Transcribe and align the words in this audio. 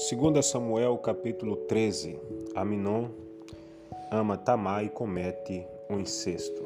2 0.00 0.42
Samuel 0.42 0.96
capítulo 0.96 1.56
13 1.68 2.18
Aminon 2.54 3.10
ama 4.10 4.34
Tamar 4.34 4.82
e 4.82 4.88
comete 4.88 5.66
um 5.90 6.00
incesto. 6.00 6.64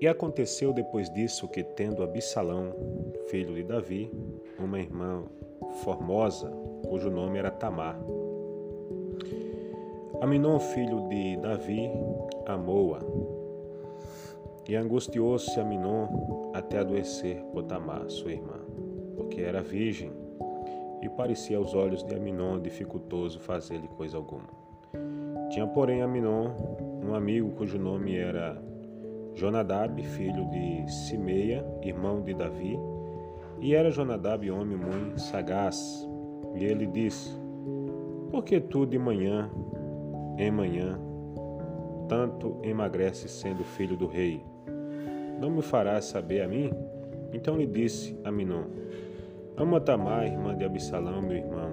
E 0.00 0.06
aconteceu 0.06 0.72
depois 0.72 1.12
disso 1.12 1.48
que, 1.48 1.64
tendo 1.64 2.04
Absalão, 2.04 2.72
filho 3.28 3.52
de 3.56 3.64
Davi, 3.64 4.12
uma 4.60 4.78
irmã 4.78 5.24
formosa, 5.82 6.52
cujo 6.86 7.10
nome 7.10 7.40
era 7.40 7.50
Tamar, 7.50 7.98
Aminon, 10.20 10.60
filho 10.60 11.08
de 11.08 11.36
Davi, 11.38 11.90
amou-a. 12.46 13.00
E 14.68 14.76
angustiou-se 14.76 15.58
Aminon 15.58 16.06
até 16.54 16.78
adoecer 16.78 17.42
por 17.52 17.64
Tamar, 17.64 18.08
sua 18.08 18.30
irmã, 18.30 18.60
porque 19.16 19.40
era 19.40 19.60
virgem 19.60 20.21
e 21.02 21.08
parecia 21.08 21.58
aos 21.58 21.74
olhos 21.74 22.02
de 22.04 22.14
Aminon 22.14 22.60
dificultoso 22.60 23.40
fazer-lhe 23.40 23.88
coisa 23.88 24.16
alguma. 24.16 24.48
Tinha, 25.50 25.66
porém, 25.66 26.00
Aminon 26.00 26.52
um 27.04 27.14
amigo 27.14 27.50
cujo 27.50 27.78
nome 27.78 28.16
era 28.16 28.62
Jonadab, 29.34 30.00
filho 30.02 30.48
de 30.50 30.90
Simeia, 30.90 31.66
irmão 31.82 32.22
de 32.22 32.32
Davi, 32.32 32.78
e 33.60 33.74
era 33.74 33.90
Jonadab 33.90 34.48
homem 34.50 34.76
muito 34.76 35.20
sagaz. 35.20 36.08
E 36.54 36.64
ele 36.64 36.86
disse: 36.86 37.36
Por 38.30 38.44
que 38.44 38.60
tu 38.60 38.86
de 38.86 38.98
manhã, 38.98 39.50
em 40.38 40.50
manhã, 40.50 40.98
tanto 42.08 42.58
emagrece 42.62 43.28
sendo 43.28 43.64
filho 43.64 43.96
do 43.96 44.06
rei? 44.06 44.44
Não 45.40 45.50
me 45.50 45.62
farás 45.62 46.04
saber 46.04 46.42
a 46.42 46.48
mim? 46.48 46.70
Então 47.32 47.56
lhe 47.56 47.66
disse 47.66 48.18
Aminon: 48.24 48.64
Ama 49.62 49.80
Tamar, 49.80 50.26
irmã 50.26 50.56
de 50.56 50.64
Absalão, 50.64 51.22
meu 51.22 51.36
irmão. 51.36 51.70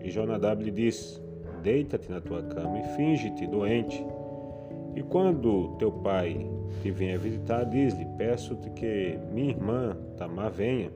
E 0.00 0.08
Jonadab 0.08 0.62
lhe 0.62 0.70
disse: 0.70 1.20
Deita-te 1.64 2.08
na 2.08 2.20
tua 2.20 2.40
cama 2.44 2.78
e 2.78 2.84
finge-te 2.94 3.44
doente. 3.44 4.06
E 4.94 5.02
quando 5.02 5.74
teu 5.76 5.90
pai 5.90 6.48
te 6.80 6.92
venha 6.92 7.18
visitar, 7.18 7.64
diz-lhe: 7.64 8.06
Peço-te 8.16 8.70
que 8.70 9.18
minha 9.32 9.50
irmã 9.50 9.96
Tamar 10.16 10.52
venha 10.52 10.92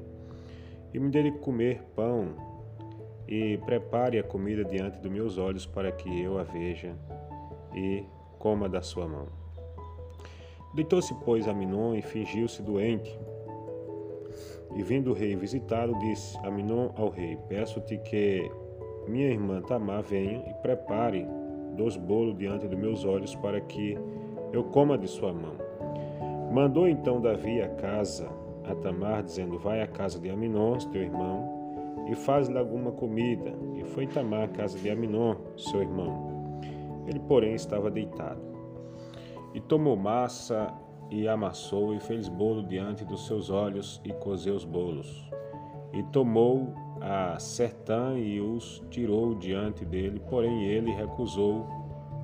e 0.95 1.01
me 1.01 1.11
dê 1.11 1.25
de 1.25 1.33
comer 1.41 1.83
pão 1.97 2.29
e 3.27 3.57
prepare 3.67 4.21
a 4.21 4.23
comida 4.23 4.65
diante 4.65 5.01
dos 5.01 5.11
meus 5.11 5.39
olhos 5.39 5.67
para 5.67 5.91
que 5.91 6.23
eu 6.23 6.39
a 6.39 6.45
veja 6.45 6.95
e 7.75 8.05
coma 8.39 8.69
da 8.69 8.81
sua 8.81 9.09
mão. 9.09 9.27
Deitou-se, 10.73 11.13
pois, 11.25 11.49
Aminon 11.49 11.97
e 11.97 12.01
fingiu-se 12.01 12.63
doente. 12.63 13.19
E 14.77 14.83
vindo 14.83 15.11
o 15.11 15.15
rei 15.15 15.35
visitá-lo, 15.35 15.99
disse 15.99 16.37
Aminon 16.45 16.91
ao 16.97 17.09
rei: 17.09 17.39
Peço-te 17.49 17.99
que 17.99 18.51
minha 19.07 19.29
irmã 19.29 19.63
Tamar 19.63 20.03
venha 20.03 20.45
e 20.47 20.55
prepare 20.63 21.27
dois 21.77 21.97
bolos 21.97 22.37
diante 22.37 22.67
dos 22.69 22.79
meus 22.79 23.05
olhos 23.05 23.35
para 23.37 23.61
que 23.61 23.99
eu 24.53 24.65
coma 24.65 24.99
de 24.99 25.09
sua 25.09 25.33
mão. 25.33 25.55
Mandou 26.53 26.89
então 26.89 27.21
Davi 27.21 27.61
a 27.61 27.69
casa 27.69 28.29
a 28.65 28.75
Tamar, 28.75 29.23
dizendo: 29.23 29.59
Vai 29.59 29.81
à 29.81 29.87
casa 29.87 30.19
de 30.19 30.31
Aminon, 30.31 30.79
teu 30.93 31.03
irmão, 31.03 32.05
e 32.11 32.15
faz-lhe 32.15 32.59
alguma 32.59 32.93
comida. 32.93 33.53
E 33.77 33.85
foi 33.85 34.07
Tamar 34.07 34.45
à 34.45 34.49
casa 34.49 34.79
de 34.79 34.91
Aminon, 34.91 35.37
seu 35.57 35.81
irmão. 35.81 36.61
Ele, 37.07 37.21
porém, 37.21 37.55
estava 37.55 37.91
deitado. 37.91 38.41
E 39.55 39.61
tomou 39.61 39.97
massa 39.97 40.73
e 41.11 41.27
amassou 41.29 41.95
e 41.95 42.01
fez 42.01 42.29
bolo 42.29 42.63
diante 42.63 43.05
dos 43.05 43.27
seus 43.27 43.51
olhos 43.51 44.01
e 44.05 44.13
cozeu 44.13 44.55
os 44.55 44.65
bolos. 44.65 45.29
E 45.93 46.03
tomou 46.05 46.75
a 47.01 47.39
sertã 47.39 48.19
e 48.19 48.41
os 48.41 48.85
tirou 48.91 49.35
diante 49.35 49.85
dele, 49.85 50.21
porém 50.29 50.65
ele 50.65 50.93
recusou 50.93 51.67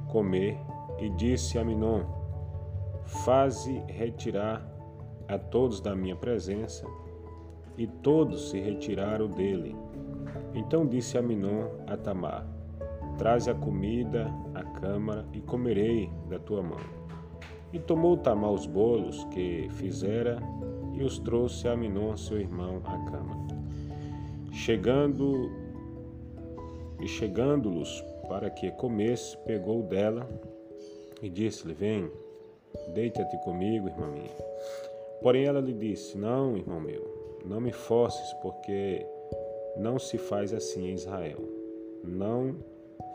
comer 0.08 0.58
e 0.98 1.08
disse 1.10 1.58
a 1.58 1.64
Minon: 1.64 2.02
Faze 3.04 3.82
retirar 3.88 4.66
a 5.28 5.38
todos 5.38 5.80
da 5.80 5.94
minha 5.94 6.16
presença. 6.16 6.86
E 7.76 7.86
todos 7.88 8.50
se 8.50 8.60
retiraram 8.60 9.28
dele. 9.28 9.74
Então 10.54 10.86
disse 10.86 11.18
a 11.18 11.22
Minon 11.22 11.68
a 11.86 11.96
Tamar: 11.96 12.46
Traze 13.18 13.50
a 13.50 13.54
comida 13.54 14.32
à 14.54 14.62
câmara 14.62 15.26
e 15.32 15.40
comerei 15.40 16.10
da 16.28 16.38
tua 16.38 16.62
mão. 16.62 17.03
E 17.74 17.80
tomou 17.80 18.16
Tamar 18.16 18.52
os 18.52 18.66
bolos 18.66 19.24
que 19.32 19.68
fizera 19.70 20.38
e 20.94 21.02
os 21.02 21.18
trouxe 21.18 21.66
a 21.66 21.76
Minon, 21.76 22.16
seu 22.16 22.38
irmão, 22.38 22.80
à 22.84 23.10
cama. 23.10 23.48
Chegando 24.52 25.50
e 27.00 27.08
chegando-los 27.08 28.00
para 28.28 28.48
que 28.48 28.70
comesse, 28.70 29.36
pegou 29.38 29.82
dela 29.82 30.24
e 31.20 31.28
disse-lhe: 31.28 31.74
Vem, 31.74 32.08
deita-te 32.94 33.36
comigo, 33.38 33.88
irmã 33.88 34.06
minha. 34.06 34.30
Porém 35.20 35.46
ela 35.46 35.58
lhe 35.58 35.72
disse: 35.72 36.16
Não, 36.16 36.56
irmão 36.56 36.80
meu, 36.80 37.02
não 37.44 37.60
me 37.60 37.72
forces, 37.72 38.32
porque 38.34 39.04
não 39.76 39.98
se 39.98 40.16
faz 40.16 40.54
assim 40.54 40.90
em 40.90 40.94
Israel. 40.94 41.40
Não 42.04 42.54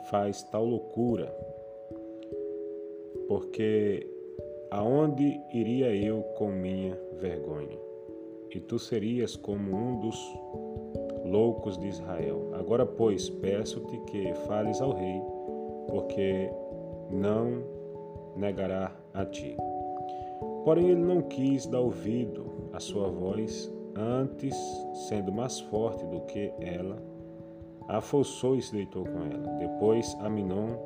faz 0.09 0.43
tal 0.43 0.65
loucura, 0.65 1.33
porque 3.29 4.18
Aonde 4.71 5.41
iria 5.51 5.95
eu 5.95 6.21
com 6.37 6.49
minha 6.49 6.95
vergonha? 7.19 7.77
E 8.51 8.59
tu 8.59 8.77
serias 8.77 9.35
como 9.35 9.75
um 9.75 9.99
dos 9.99 10.37
loucos 11.25 11.77
de 11.77 11.87
Israel. 11.87 12.51
Agora, 12.53 12.85
pois, 12.85 13.29
peço-te 13.29 13.97
que 14.01 14.33
fales 14.47 14.79
ao 14.81 14.91
rei, 14.91 15.21
porque 15.87 16.49
não 17.11 17.63
negará 18.35 18.95
a 19.13 19.25
ti. 19.25 19.57
Porém, 20.63 20.89
ele 20.89 21.01
não 21.01 21.23
quis 21.23 21.65
dar 21.65 21.79
ouvido 21.79 22.69
à 22.71 22.79
sua 22.79 23.09
voz, 23.09 23.71
antes, 23.95 24.55
sendo 25.07 25.31
mais 25.31 25.59
forte 25.59 26.05
do 26.05 26.21
que 26.21 26.53
ela, 26.59 27.01
afossou 27.87 28.55
e 28.55 28.61
se 28.61 28.71
deitou 28.73 29.03
com 29.03 29.23
ela. 29.23 29.57
Depois, 29.57 30.15
Aminon 30.21 30.77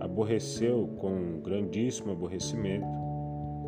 aborreceu 0.00 0.88
com 0.98 1.10
um 1.10 1.40
grandíssimo 1.40 2.12
aborrecimento, 2.12 2.86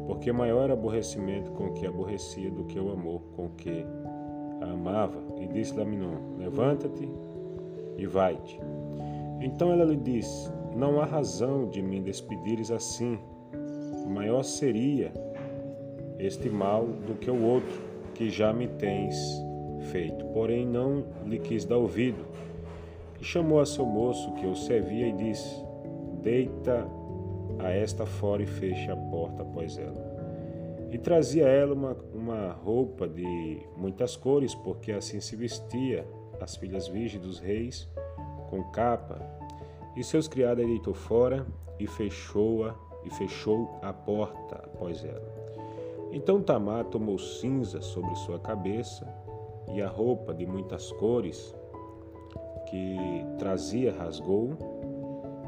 porque 0.07 0.33
maior 0.33 0.71
aborrecimento 0.71 1.51
com 1.53 1.73
que 1.73 1.87
aborrecia 1.87 2.51
do 2.51 2.65
que 2.65 2.79
o 2.79 2.91
amor 2.91 3.23
com 3.35 3.49
que 3.51 3.85
a 4.61 4.71
amava, 4.71 5.23
e 5.41 5.47
disse-lhe 5.47 5.83
a 5.83 5.85
Minon: 5.85 6.37
Levanta-te 6.39 7.09
e 7.97 8.07
vai-te. 8.07 8.59
Então 9.41 9.73
ela 9.73 9.85
lhe 9.85 9.97
disse: 9.97 10.51
Não 10.77 11.01
há 11.01 11.05
razão 11.05 11.69
de 11.69 11.83
me 11.83 12.01
despedires 12.01 12.71
assim. 12.71 13.19
Maior 14.07 14.43
seria 14.43 15.13
este 16.19 16.49
mal 16.49 16.87
do 16.87 17.15
que 17.15 17.31
o 17.31 17.43
outro 17.43 17.81
que 18.15 18.31
já 18.31 18.53
me 18.53 18.69
tens 18.69 19.17
feito. 19.91 20.25
Porém, 20.27 20.67
não 20.67 21.05
lhe 21.25 21.39
quis 21.39 21.65
dar 21.65 21.79
ouvido. 21.79 22.25
E 23.21 23.25
chamou 23.25 23.61
a 23.61 23.67
seu 23.67 23.85
moço 23.85 24.33
que 24.35 24.47
o 24.47 24.55
servia 24.55 25.09
e 25.09 25.13
disse: 25.13 25.63
Deita 26.23 26.87
a 27.65 27.71
esta 27.71 28.05
fora 28.05 28.43
e 28.43 28.47
feche 28.47 28.91
a 28.91 28.97
porta 28.97 29.43
após 29.43 29.79
ela. 29.79 30.15
E 30.91 30.99
trazia 30.99 31.47
a 31.47 31.49
ela 31.49 31.75
uma, 31.75 31.97
uma 32.13 32.53
roupa 32.53 33.09
de 33.09 33.59
muitas 33.77 34.17
cores, 34.17 34.55
porque 34.55 34.93
assim 34.93 35.19
se 35.19 35.35
vestia 35.35 36.07
as 36.41 36.55
filhas 36.57 36.87
virgens 36.87 37.23
dos 37.23 37.39
reis, 37.39 37.89
com 38.51 38.63
capa. 38.65 39.19
E 39.97 40.05
seus 40.05 40.29
criados 40.29 40.63
a 40.63 40.67
deitou 40.67 40.93
fora 40.95 41.47
e 41.81 41.87
fechou-a 41.87 42.75
e 43.03 43.11
fechou 43.11 43.79
a 43.83 43.93
porta 43.93 44.57
após 44.57 45.03
ela. 45.03 45.35
Então 46.13 46.43
Tamar 46.43 46.85
tomou 46.85 47.19
cinza 47.19 47.81
sobre 47.81 48.15
sua 48.17 48.39
cabeça 48.39 49.09
e 49.75 49.81
a 49.81 49.89
roupa 49.89 50.35
de 50.35 50.47
muitas 50.47 50.93
cores 50.93 51.55
que 52.67 52.97
trazia 53.39 53.93
rasgou 53.93 54.57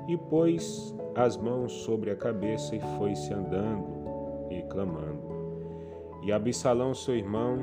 e 0.09 0.17
pôs 0.17 0.95
as 1.25 1.37
mãos 1.37 1.73
sobre 1.73 2.11
a 2.11 2.17
cabeça 2.17 2.77
e 2.77 2.81
foi-se 2.99 3.33
andando 3.33 3.87
e 4.51 4.63
clamando. 4.63 5.37
E 6.23 6.33
Absalão, 6.33 6.95
seu 6.95 7.17
irmão, 7.17 7.59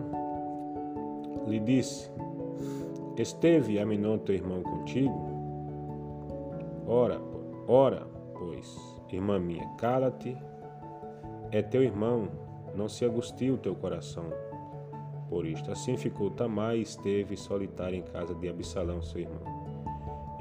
lhe 1.48 1.60
disse: 1.60 2.12
Esteve 3.18 3.80
Aminon, 3.80 4.18
teu 4.18 4.36
irmão, 4.36 4.64
contigo? 4.64 5.14
Ora, 6.88 7.22
ora, 7.68 8.08
pois, 8.34 8.76
irmã 9.12 9.40
minha, 9.40 9.68
cala-te, 9.78 10.36
é 11.52 11.62
teu 11.62 11.84
irmão, 11.84 12.28
não 12.76 12.90
se 12.90 13.06
angustie 13.06 13.52
o 13.52 13.58
teu 13.58 13.76
coração. 13.76 14.26
Por 15.30 15.46
isto, 15.46 15.72
assim 15.72 15.96
ficou 15.96 16.32
Tamar 16.32 16.76
e 16.76 16.82
esteve 16.82 17.38
solitário 17.38 17.98
em 17.98 18.04
casa 18.04 18.34
de 18.36 18.50
Absalão, 18.50 19.02
seu 19.02 19.22
irmão. 19.22 19.53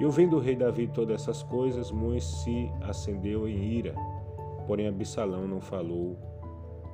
E 0.02 0.04
ouvindo 0.04 0.36
o 0.36 0.40
rei 0.40 0.56
Davi 0.56 0.88
todas 0.88 1.22
essas 1.22 1.44
coisas, 1.44 1.92
muito 1.92 2.24
se 2.24 2.68
acendeu 2.80 3.48
em 3.48 3.56
ira. 3.56 3.94
Porém 4.66 4.88
Absalão 4.88 5.46
não 5.46 5.60
falou 5.60 6.16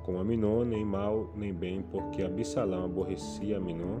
com 0.03 0.19
Aminon, 0.19 0.63
nem 0.63 0.85
mal 0.85 1.31
nem 1.35 1.51
bem, 1.51 1.81
porque 1.81 2.21
Absalão 2.21 2.85
aborrecia 2.85 3.57
Aminon 3.57 3.97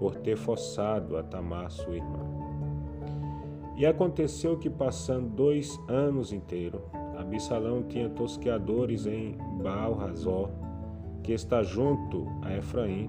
por 0.00 0.16
ter 0.16 0.36
forçado 0.36 1.16
a 1.16 1.22
Tamar, 1.22 1.70
sua 1.70 1.94
irmã. 1.94 2.18
E 3.76 3.86
aconteceu 3.86 4.58
que, 4.58 4.68
passando 4.68 5.28
dois 5.28 5.78
anos 5.86 6.32
inteiros, 6.32 6.80
Absalão 7.16 7.84
tinha 7.84 8.08
tosqueadores 8.08 9.06
em 9.06 9.38
Baal-Razor, 9.62 10.50
que 11.22 11.32
está 11.32 11.62
junto 11.62 12.26
a 12.42 12.56
Efraim, 12.56 13.08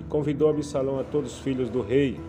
e 0.00 0.04
convidou 0.04 0.48
Absalão 0.48 1.00
a 1.00 1.02
todos 1.02 1.32
os 1.32 1.38
filhos 1.40 1.68
do 1.68 1.82
rei. 1.82 2.20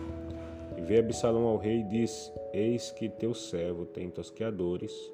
E 0.80 0.82
veio 0.82 1.00
Absalão 1.00 1.46
ao 1.46 1.58
rei 1.58 1.80
e 1.80 1.84
disse: 1.84 2.32
Eis 2.54 2.90
que 2.90 3.06
teu 3.06 3.34
servo 3.34 3.84
tem 3.84 4.08
tosqueadores. 4.08 5.12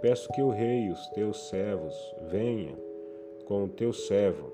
Peço 0.00 0.32
que 0.32 0.40
o 0.40 0.48
rei 0.48 0.86
e 0.86 0.90
os 0.90 1.06
teus 1.08 1.48
servos 1.50 1.94
venham 2.30 2.74
com 3.44 3.64
o 3.64 3.68
teu 3.68 3.92
servo. 3.92 4.50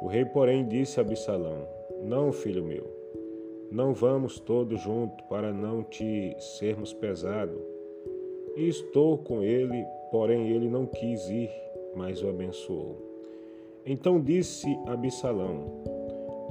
O 0.00 0.06
rei, 0.06 0.24
porém, 0.24 0.68
disse 0.68 1.00
a 1.00 1.02
Absalão: 1.02 1.66
Não, 2.04 2.30
filho 2.30 2.62
meu, 2.62 2.86
não 3.72 3.92
vamos 3.92 4.38
todos 4.38 4.80
juntos 4.80 5.26
para 5.28 5.52
não 5.52 5.82
te 5.82 6.36
sermos 6.38 6.92
pesado. 6.92 7.60
E 8.54 8.68
estou 8.68 9.18
com 9.18 9.42
ele, 9.42 9.84
porém 10.12 10.48
ele 10.48 10.68
não 10.68 10.86
quis 10.86 11.28
ir, 11.28 11.50
mas 11.96 12.22
o 12.22 12.28
abençoou. 12.28 12.96
Então 13.84 14.20
disse 14.20 14.68
Absalão: 14.86 15.64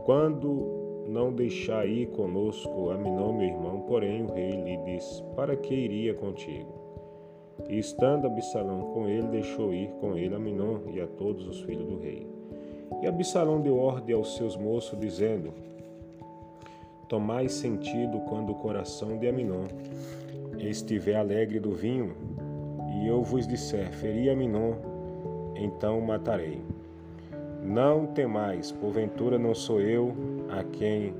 Quando 0.03 0.74
não 1.07 1.31
deixar 1.31 1.87
ir 1.87 2.07
conosco 2.07 2.89
Aminon, 2.89 3.33
meu 3.33 3.47
irmão, 3.47 3.81
porém 3.81 4.23
o 4.23 4.33
rei 4.33 4.51
lhe 4.51 4.77
disse: 4.77 5.23
Para 5.35 5.55
que 5.55 5.73
iria 5.73 6.13
contigo? 6.13 6.73
E 7.69 7.77
estando 7.77 8.27
Absalão 8.27 8.93
com 8.93 9.07
ele, 9.07 9.27
deixou 9.27 9.73
ir 9.73 9.89
com 9.99 10.17
ele 10.17 10.35
Aminon 10.35 10.79
e 10.93 10.99
a 10.99 11.07
todos 11.07 11.47
os 11.47 11.61
filhos 11.61 11.87
do 11.87 11.99
rei. 11.99 12.27
E 13.01 13.07
Absalão 13.07 13.61
deu 13.61 13.77
ordem 13.77 14.15
aos 14.15 14.35
seus 14.35 14.57
moços, 14.57 14.99
dizendo: 14.99 15.53
Tomai 17.07 17.47
sentido 17.47 18.19
quando 18.21 18.51
o 18.51 18.55
coração 18.55 19.17
de 19.17 19.27
Aminon 19.27 19.63
estiver 20.57 21.15
alegre 21.15 21.59
do 21.59 21.71
vinho, 21.71 22.15
e 22.99 23.07
eu 23.07 23.21
vos 23.21 23.47
disser: 23.47 23.91
Feri 23.91 24.29
Aminon, 24.29 24.73
então 25.55 25.99
o 25.99 26.05
matarei. 26.05 26.61
Não 27.65 28.05
temais, 28.05 28.71
porventura 28.71 29.39
não 29.39 29.55
sou 29.55 29.81
eu 29.81 30.13
a 30.49 30.63
quem 30.63 31.15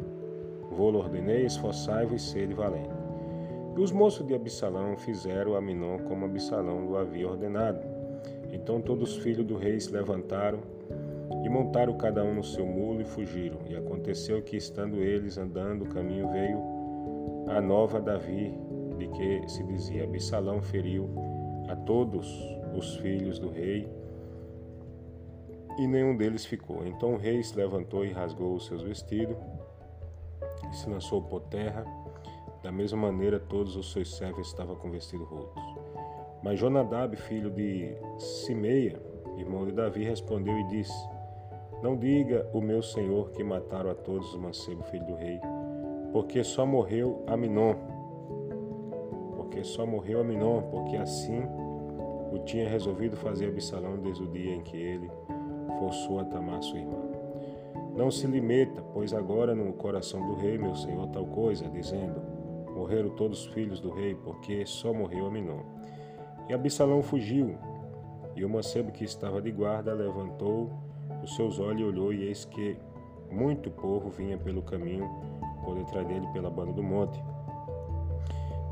vou 0.70 0.94
ordenei, 0.94 1.44
esforçai-vos 1.44 2.22
e 2.22 2.26
sede 2.26 2.54
valente. 2.54 2.90
E 3.76 3.82
os 3.82 3.92
moços 3.92 4.26
de 4.28 4.36
Absalão 4.36 4.96
fizeram 4.96 5.56
a 5.56 5.58
Aminon 5.58 5.98
como 6.08 6.26
Absalão 6.26 6.88
o 6.88 6.98
havia 6.98 7.28
ordenado. 7.28 7.80
Então 8.54 8.80
todos 8.80 9.18
os 9.18 9.24
filhos 9.24 9.44
do 9.44 9.58
rei 9.58 9.80
se 9.80 9.92
levantaram 9.92 10.60
e 11.44 11.50
montaram 11.50 11.98
cada 11.98 12.24
um 12.24 12.36
no 12.36 12.44
seu 12.44 12.66
mulo 12.66 13.02
e 13.02 13.06
fugiram. 13.06 13.58
E 13.68 13.76
aconteceu 13.76 14.42
que, 14.44 14.56
estando 14.56 14.98
eles 14.98 15.40
andando 15.40 15.82
o 15.82 15.90
caminho, 15.90 16.32
veio 16.32 16.60
a 17.48 17.60
nova 17.60 18.00
Davi, 18.00 18.54
de 19.00 19.08
que 19.08 19.50
se 19.50 19.64
dizia: 19.64 20.04
Absalão 20.04 20.62
feriu 20.62 21.10
a 21.68 21.76
todos 21.76 22.28
os 22.78 22.98
filhos 22.98 23.40
do 23.40 23.50
rei, 23.50 23.90
e 25.78 25.88
nenhum 25.88 26.16
deles 26.16 26.46
ficou. 26.46 26.86
Então 26.86 27.14
o 27.14 27.18
rei 27.18 27.42
se 27.44 27.56
levantou 27.56 28.06
e 28.06 28.12
rasgou 28.12 28.56
os 28.56 28.66
seus 28.66 28.82
vestidos, 28.82 29.38
e 30.72 30.76
se 30.76 30.90
lançou 30.90 31.22
por 31.22 31.42
terra. 31.42 31.86
Da 32.64 32.72
mesma 32.72 32.98
maneira, 32.98 33.40
todos 33.40 33.76
os 33.76 33.92
seus 33.92 34.16
servos 34.16 34.48
estavam 34.48 34.76
com 34.76 34.90
vestidos 34.90 35.28
rotos. 35.28 35.64
Mas 36.44 36.60
Jonadab, 36.60 37.16
filho 37.16 37.52
de 37.52 37.96
Simeia, 38.18 39.00
irmão 39.38 39.66
de 39.66 39.72
Davi, 39.72 40.04
respondeu 40.04 40.58
e 40.58 40.68
disse: 40.68 41.16
não 41.86 41.96
diga 41.96 42.50
o 42.54 42.62
meu 42.62 42.82
senhor 42.82 43.30
que 43.32 43.44
mataram 43.44 43.92
a 43.92 43.94
todos 43.94 44.34
os 44.34 44.40
mancebos, 44.40 44.90
filho 44.90 45.06
do 45.06 45.14
rei, 45.14 45.40
porque 46.12 46.44
só 46.44 46.66
morreu 46.66 47.24
Aminon. 47.28 47.76
Porque 49.36 49.64
só 49.64 49.86
morreu 49.86 50.22
Aminon, 50.22 50.64
porque 50.72 50.96
assim 50.96 51.44
o 52.32 52.40
tinha 52.40 52.68
resolvido 52.68 53.16
fazer 53.16 53.50
Absalão 53.50 53.98
desde 53.98 54.24
o 54.24 54.28
dia 54.28 54.56
em 54.56 54.62
que 54.62 54.76
ele 54.76 55.12
forçou 55.80 56.20
a 56.20 56.26
Tamar, 56.26 56.62
sua 56.62 56.80
irmã. 56.80 57.02
Não 57.96 58.12
se 58.12 58.28
limita, 58.28 58.82
pois 58.94 59.14
agora 59.14 59.56
no 59.56 59.72
coração 59.74 60.26
do 60.28 60.36
rei, 60.36 60.58
meu 60.58 60.76
senhor, 60.76 61.08
tal 61.10 61.26
coisa, 61.26 61.70
dizendo: 61.70 62.22
Morreram 62.76 63.10
todos 63.12 63.46
os 63.46 63.54
filhos 63.54 63.80
do 63.80 63.90
rei, 63.92 64.16
porque 64.16 64.66
só 64.66 64.94
morreu 64.94 65.28
Aminon. 65.28 65.62
E 66.50 66.54
Absalão 66.54 67.02
fugiu, 67.02 67.58
e 68.36 68.44
o 68.44 68.50
mancebo 68.50 68.92
que 68.92 69.04
estava 69.04 69.42
de 69.42 69.52
guarda 69.52 69.94
levantou 69.94 70.70
os 71.26 71.36
seus 71.36 71.60
olhos 71.60 71.88
olhou 71.88 72.14
e 72.14 72.24
eis 72.26 72.46
que 72.46 72.78
muito 73.32 73.72
povo 73.72 74.10
vinha 74.10 74.38
pelo 74.38 74.62
caminho 74.62 75.10
por 75.64 75.76
detrás 75.76 76.08
dele 76.08 76.28
pela 76.34 76.52
banda 76.52 76.72
do 76.72 76.84
monte. 76.84 77.20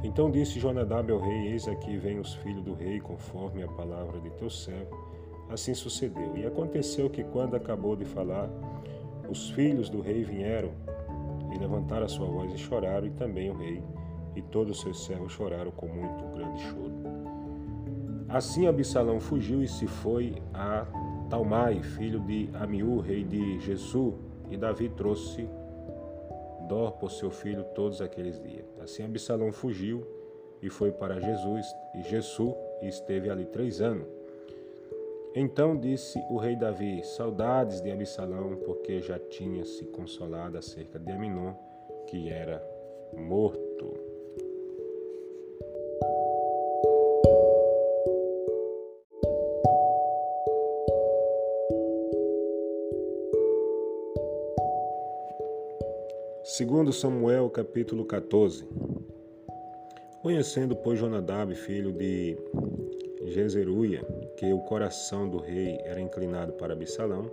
Então 0.04 0.30
disse 0.30 0.60
Jonadab 0.60 1.12
ao 1.12 1.20
rei: 1.20 1.48
Eis 1.48 1.68
aqui 1.68 1.98
vem 1.98 2.20
os 2.20 2.36
filhos 2.36 2.64
do 2.64 2.76
rei, 2.76 3.00
conforme 3.00 3.64
a 3.64 3.68
palavra 3.68 4.20
de 4.20 4.30
teu 4.32 4.50
servo. 4.50 4.96
Assim 5.50 5.74
sucedeu. 5.74 6.36
E 6.36 6.46
aconteceu 6.46 7.10
que, 7.10 7.24
quando 7.24 7.56
acabou 7.56 7.96
de 7.96 8.06
falar, 8.06 8.50
os 9.30 9.50
filhos 9.52 9.90
do 9.90 10.02
rei 10.02 10.24
vieram 10.24 10.72
e 11.54 11.58
levantaram 11.58 12.06
a 12.06 12.10
sua 12.10 12.28
voz 12.28 12.54
e 12.54 12.58
choraram, 12.58 13.08
e 13.08 13.12
também 13.12 13.50
o 13.50 13.58
rei 13.58 13.84
e 14.36 14.42
todos 14.42 14.78
os 14.78 14.82
seus 14.82 15.06
servos 15.06 15.32
choraram 15.32 15.72
com 15.72 15.88
muito 15.88 16.26
grande 16.36 16.62
choro. 16.64 16.94
Assim 18.28 18.66
Absalão 18.66 19.20
fugiu 19.20 19.62
e 19.62 19.68
se 19.68 19.86
foi 19.86 20.36
a 20.54 20.88
Talmai, 21.30 21.82
filho 21.84 22.20
de 22.20 22.50
Amiú, 22.54 23.00
rei 23.00 23.24
de 23.24 23.60
Jesu, 23.60 24.16
e 24.50 24.58
Davi 24.58 24.90
trouxe 24.90 25.48
Dor 26.68 26.94
por 26.94 27.12
seu 27.12 27.30
filho 27.30 27.64
todos 27.76 28.02
aqueles 28.02 28.42
dias. 28.42 28.66
Assim 28.82 29.04
Absalão 29.04 29.52
fugiu 29.52 30.06
e 30.62 30.70
foi 30.70 30.92
para 30.92 31.20
Jesus 31.20 31.66
e 31.94 32.02
Jesu 32.04 32.56
e 32.82 32.88
esteve 32.88 33.30
ali 33.30 33.46
três 33.46 33.82
anos. 33.82 34.08
Então 35.36 35.76
disse 35.76 36.24
o 36.30 36.38
rei 36.38 36.56
Davi: 36.56 37.04
Saudades 37.04 37.82
de 37.82 37.92
Absalão, 37.92 38.56
porque 38.58 39.02
já 39.02 39.18
tinha 39.18 39.66
se 39.66 39.84
consolado 39.86 40.58
acerca 40.58 41.00
de 41.00 41.12
Aminon, 41.12 41.54
que 42.08 42.30
era 42.30 42.64
morto. 43.18 43.94
Segundo 56.44 56.94
Samuel, 56.94 57.50
capítulo 57.50 58.06
14. 58.06 58.68
Conhecendo, 60.22 60.76
pois, 60.76 61.00
Jonadab, 61.00 61.56
filho 61.56 61.92
de 61.92 62.38
Jezeruia, 63.26 64.06
que 64.38 64.52
o 64.52 64.60
coração 64.60 65.30
do 65.30 65.38
rei 65.38 65.80
era 65.84 66.02
inclinado 66.02 66.54
para 66.54 66.74
Absalão, 66.74 67.30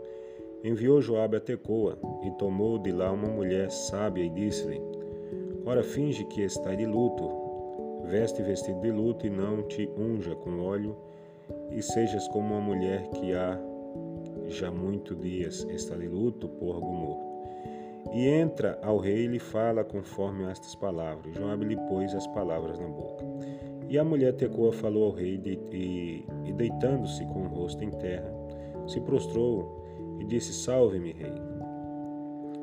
enviou 0.62 1.00
Joabe 1.00 1.36
a 1.36 1.40
Tecoa 1.40 1.98
e 2.24 2.30
tomou 2.32 2.78
de 2.78 2.92
lá 2.92 3.10
uma 3.10 3.28
mulher 3.28 3.70
sábia 3.70 4.24
e 4.24 4.30
disse-lhe: 4.30 4.80
Ora, 5.64 5.82
finge 5.82 6.24
que 6.24 6.42
está 6.42 6.74
de 6.74 6.86
luto, 6.86 7.28
veste 8.04 8.42
vestido 8.42 8.80
de 8.80 8.90
luto 8.90 9.26
e 9.26 9.30
não 9.30 9.62
te 9.64 9.88
unja 9.96 10.34
com 10.34 10.60
óleo, 10.60 10.96
e 11.70 11.82
sejas 11.82 12.26
como 12.28 12.54
uma 12.54 12.60
mulher 12.60 13.08
que 13.10 13.32
há 13.32 13.58
já 14.48 14.70
muito 14.70 15.14
dias 15.14 15.66
está 15.70 15.96
de 15.96 16.08
luto 16.08 16.48
por 16.48 16.80
morto. 16.80 17.30
E 18.12 18.26
entra 18.26 18.78
ao 18.82 18.98
rei 18.98 19.24
e 19.24 19.28
lhe 19.28 19.38
fala 19.38 19.84
conforme 19.84 20.50
estas 20.50 20.74
palavras. 20.74 21.34
Joabe 21.34 21.66
lhe 21.66 21.76
pôs 21.88 22.14
as 22.14 22.26
palavras 22.28 22.78
na 22.78 22.88
boca. 22.88 23.24
E 23.90 23.98
a 23.98 24.04
mulher 24.04 24.34
Tecoa 24.34 24.72
falou 24.72 25.06
ao 25.06 25.10
rei 25.10 25.36
de, 25.36 25.58
e, 25.72 26.24
e 26.44 26.52
deitando-se 26.52 27.24
com 27.24 27.40
o 27.40 27.48
rosto 27.48 27.82
em 27.82 27.90
terra, 27.90 28.32
se 28.86 29.00
prostrou 29.00 29.84
e 30.20 30.24
disse: 30.24 30.52
Salve-me, 30.52 31.10
rei. 31.10 31.34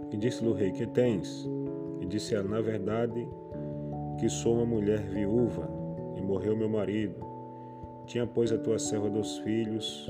E 0.10 0.16
disse-lhe 0.16 0.50
o 0.50 0.54
rei: 0.54 0.72
Que 0.72 0.88
tens? 0.88 1.46
E 2.00 2.06
disse 2.06 2.34
ela: 2.34 2.48
Na 2.48 2.62
verdade, 2.62 3.28
que 4.18 4.30
sou 4.30 4.56
uma 4.56 4.66
mulher 4.66 5.02
viúva 5.02 5.70
e 6.16 6.22
morreu 6.22 6.56
meu 6.56 6.70
marido. 6.70 7.20
Tinha, 8.06 8.26
pois, 8.26 8.54
a 8.54 8.58
tua 8.58 8.80
serva 8.80 9.10
dos 9.10 9.40
filhos, 9.40 10.10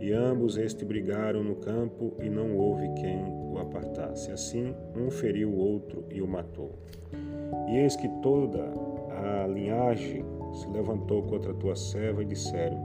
e 0.00 0.10
ambos 0.10 0.56
este 0.56 0.86
brigaram 0.86 1.44
no 1.44 1.56
campo, 1.56 2.14
e 2.22 2.30
não 2.30 2.56
houve 2.56 2.88
quem 2.94 3.26
o 3.52 3.58
apartasse. 3.58 4.32
Assim, 4.32 4.74
um 4.96 5.10
feriu 5.10 5.50
o 5.50 5.58
outro 5.58 6.06
e 6.10 6.22
o 6.22 6.26
matou. 6.26 6.72
E 7.68 7.76
eis 7.76 7.94
que 7.94 8.08
toda 8.22 8.72
a 9.18 9.46
linhagem 9.46 10.24
se 10.52 10.68
levantou 10.68 11.22
contra 11.22 11.52
a 11.52 11.54
tua 11.54 11.76
serva 11.76 12.22
e 12.22 12.26
disseram: 12.26 12.78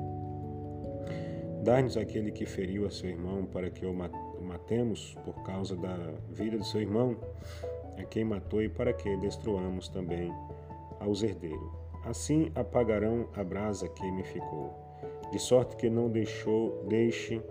Dá-nos 1.64 1.96
aquele 1.96 2.32
que 2.32 2.46
feriu 2.46 2.86
a 2.86 2.92
seu 2.92 3.10
irmão 3.10 3.46
para 3.46 3.70
que 3.70 3.86
o 3.86 3.94
matemos 4.42 5.16
por 5.24 5.44
causa 5.44 5.76
da 5.76 5.96
vida 6.30 6.58
de 6.58 6.68
seu 6.68 6.82
irmão, 6.82 7.16
a 7.98 8.04
quem 8.04 8.26
matou, 8.26 8.62
e 8.62 8.70
para 8.70 8.92
que 8.92 9.16
destruamos 9.18 9.88
também 9.88 10.32
aos 11.00 11.24
herdeiros. 11.24 11.72
Assim 12.06 12.52
apagarão 12.54 13.30
a 13.36 13.44
brasa 13.44 13.88
que 13.88 14.12
me 14.12 14.24
ficou 14.24 14.84
de 15.34 15.40
sorte 15.40 15.76
que 15.76 15.90
não 15.90 16.10
deixou, 16.10 16.86
deixe, 16.88 17.42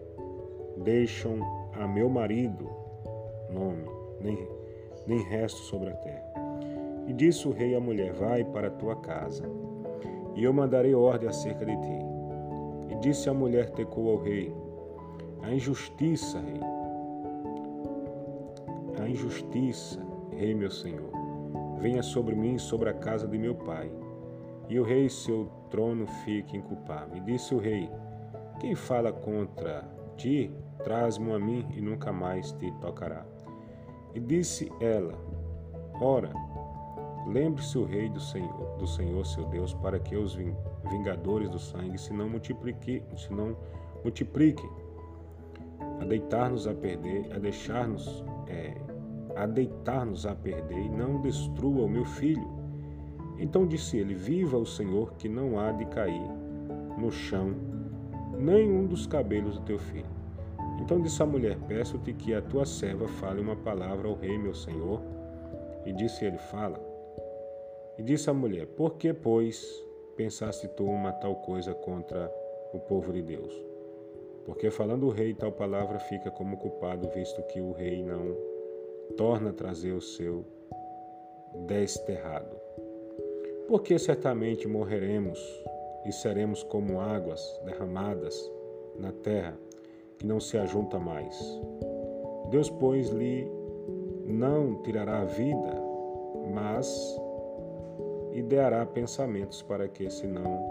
deixam 0.85 1.41
a 1.73 1.85
meu 1.89 2.09
marido 2.09 2.71
nome, 3.51 3.85
nem, 4.21 4.49
nem 5.05 5.19
resto 5.25 5.59
sobre 5.63 5.91
a 5.91 5.95
terra. 5.97 6.32
E 7.07 7.13
disse 7.13 7.49
o 7.49 7.53
rei 7.53 7.75
à 7.75 7.81
mulher: 7.81 8.13
Vai 8.13 8.45
para 8.45 8.69
a 8.69 8.71
tua 8.71 8.97
casa, 8.97 9.45
e 10.35 10.45
eu 10.45 10.53
mandarei 10.53 10.95
ordem 10.95 11.29
acerca 11.29 11.65
de 11.65 11.77
ti. 11.77 11.99
E 12.91 12.95
disse 12.97 13.29
a 13.29 13.35
mulher 13.35 13.71
Tecou 13.71 14.11
ao 14.11 14.23
rei: 14.23 14.55
A 15.43 15.53
injustiça, 15.53 16.39
rei, 16.41 16.61
a 19.03 19.09
injustiça, 19.09 20.01
rei 20.37 20.55
meu 20.55 20.71
senhor, 20.71 21.11
venha 21.79 22.03
sobre 22.03 22.35
mim 22.35 22.55
e 22.55 22.61
sobre 22.61 22.89
a 22.89 22.95
casa 22.95 23.27
de 23.27 23.37
meu 23.37 23.55
pai, 23.55 23.91
e 24.69 24.79
o 24.79 24.85
rei 24.85 25.09
seu 25.09 25.49
trono 25.71 26.07
fique 26.25 26.57
inculpável. 26.57 27.17
E 27.17 27.21
disse 27.21 27.55
o 27.55 27.59
rei: 27.59 27.91
Quem 28.61 28.75
fala 28.75 29.13
contra 29.13 29.85
ti, 30.17 30.53
traz-mo 30.85 31.35
a 31.35 31.39
mim 31.39 31.67
e 31.75 31.81
nunca 31.81 32.13
mais 32.13 32.53
te 32.53 32.71
tocará. 32.81 33.25
E 34.15 34.21
disse 34.21 34.71
ela: 34.81 35.15
Ora, 36.01 36.31
lembre-se 37.33 37.79
o 37.79 37.85
rei 37.85 38.09
do 38.09 38.21
Senhor, 38.21 38.77
do 38.79 38.87
Senhor 38.87 39.25
seu 39.27 39.45
Deus, 39.47 39.73
para 39.75 39.99
que 39.99 40.17
os 40.17 40.37
vingadores 40.91 41.49
do 41.49 41.59
sangue 41.59 41.99
se 41.99 42.13
não 42.13 42.29
multipliquem, 42.29 43.03
se 43.17 43.33
não 43.33 43.57
multipliquem, 44.05 44.69
a 46.01 46.05
deitar-nos 46.05 46.67
a 46.67 46.75
perder, 46.75 47.33
a 47.35 47.39
deixar-nos, 47.39 48.25
é, 48.47 48.75
a 49.35 49.47
deitar-nos 49.47 50.27
a 50.27 50.35
perder 50.35 50.79
e 50.79 50.89
não 50.89 51.21
destrua 51.21 51.85
o 51.85 51.89
meu 51.89 52.05
filho. 52.05 52.47
Então 53.39 53.67
disse 53.67 53.97
ele: 53.97 54.15
Viva 54.15 54.59
o 54.59 54.67
Senhor, 54.67 55.15
que 55.15 55.29
não 55.29 55.59
há 55.59 55.73
de 55.73 55.87
cair 55.87 56.29
no 56.99 57.11
chão 57.11 57.55
nenhum 58.39 58.87
dos 58.87 59.07
cabelos 59.07 59.59
do 59.59 59.65
teu 59.65 59.79
filho. 59.79 60.11
Então 60.81 61.01
disse 61.01 61.23
a 61.23 61.27
mulher: 61.27 61.57
Peço-te 61.67 62.13
que 62.13 62.35
a 62.35 62.43
tua 62.43 62.67
serva 62.67 63.09
fale 63.09 63.41
uma 63.41 63.57
palavra 63.57 64.09
ao 64.09 64.15
rei, 64.15 64.37
meu 64.37 64.55
senhor. 64.55 65.01
E 65.87 65.93
disse 65.93 66.25
ele: 66.25 66.39
Fala. 66.39 66.92
E 67.99 68.03
disse 68.03 68.31
a 68.31 68.35
mulher: 68.35 68.67
Por 68.67 68.95
que, 68.95 69.13
pois, 69.13 69.85
pensaste 70.17 70.69
tu 70.69 70.85
uma 70.85 71.13
tal 71.13 71.37
coisa 71.37 71.75
contra 71.75 72.33
o 72.73 72.79
povo 72.79 73.13
de 73.13 73.23
Deus? 73.23 73.73
Porque 74.45 74.71
falando 74.71 75.07
o 75.07 75.11
rei 75.11 75.35
tal 75.35 75.53
palavra 75.53 75.99
fica 75.99 76.31
como 76.31 76.57
culpado, 76.57 77.09
visto 77.11 77.43
que 77.45 77.61
o 77.61 77.73
rei 77.73 78.03
não 78.03 78.37
torna 79.17 79.51
a 79.51 79.53
trazer 79.53 79.93
o 79.93 80.01
seu 80.01 80.45
desterrado. 81.67 82.57
Porque 83.69 83.99
certamente 83.99 84.67
morreremos 84.67 85.39
e 86.05 86.13
seremos 86.13 86.63
como 86.63 87.01
águas 87.01 87.61
derramadas 87.65 88.51
na 88.99 89.13
terra 89.13 89.57
que 90.19 90.27
não 90.27 90.41
se 90.41 90.59
ajunta 90.59 90.99
mais. 90.99 91.39
Deus, 92.51 92.69
pois, 92.69 93.09
lhe 93.11 93.49
não 94.27 94.83
tirará 94.83 95.21
a 95.21 95.25
vida, 95.25 95.81
mas 96.53 97.17
ideará 98.33 98.85
pensamentos 98.87 99.63
para 99.63 99.89
que 99.89 100.09
se 100.11 100.27
não 100.27 100.71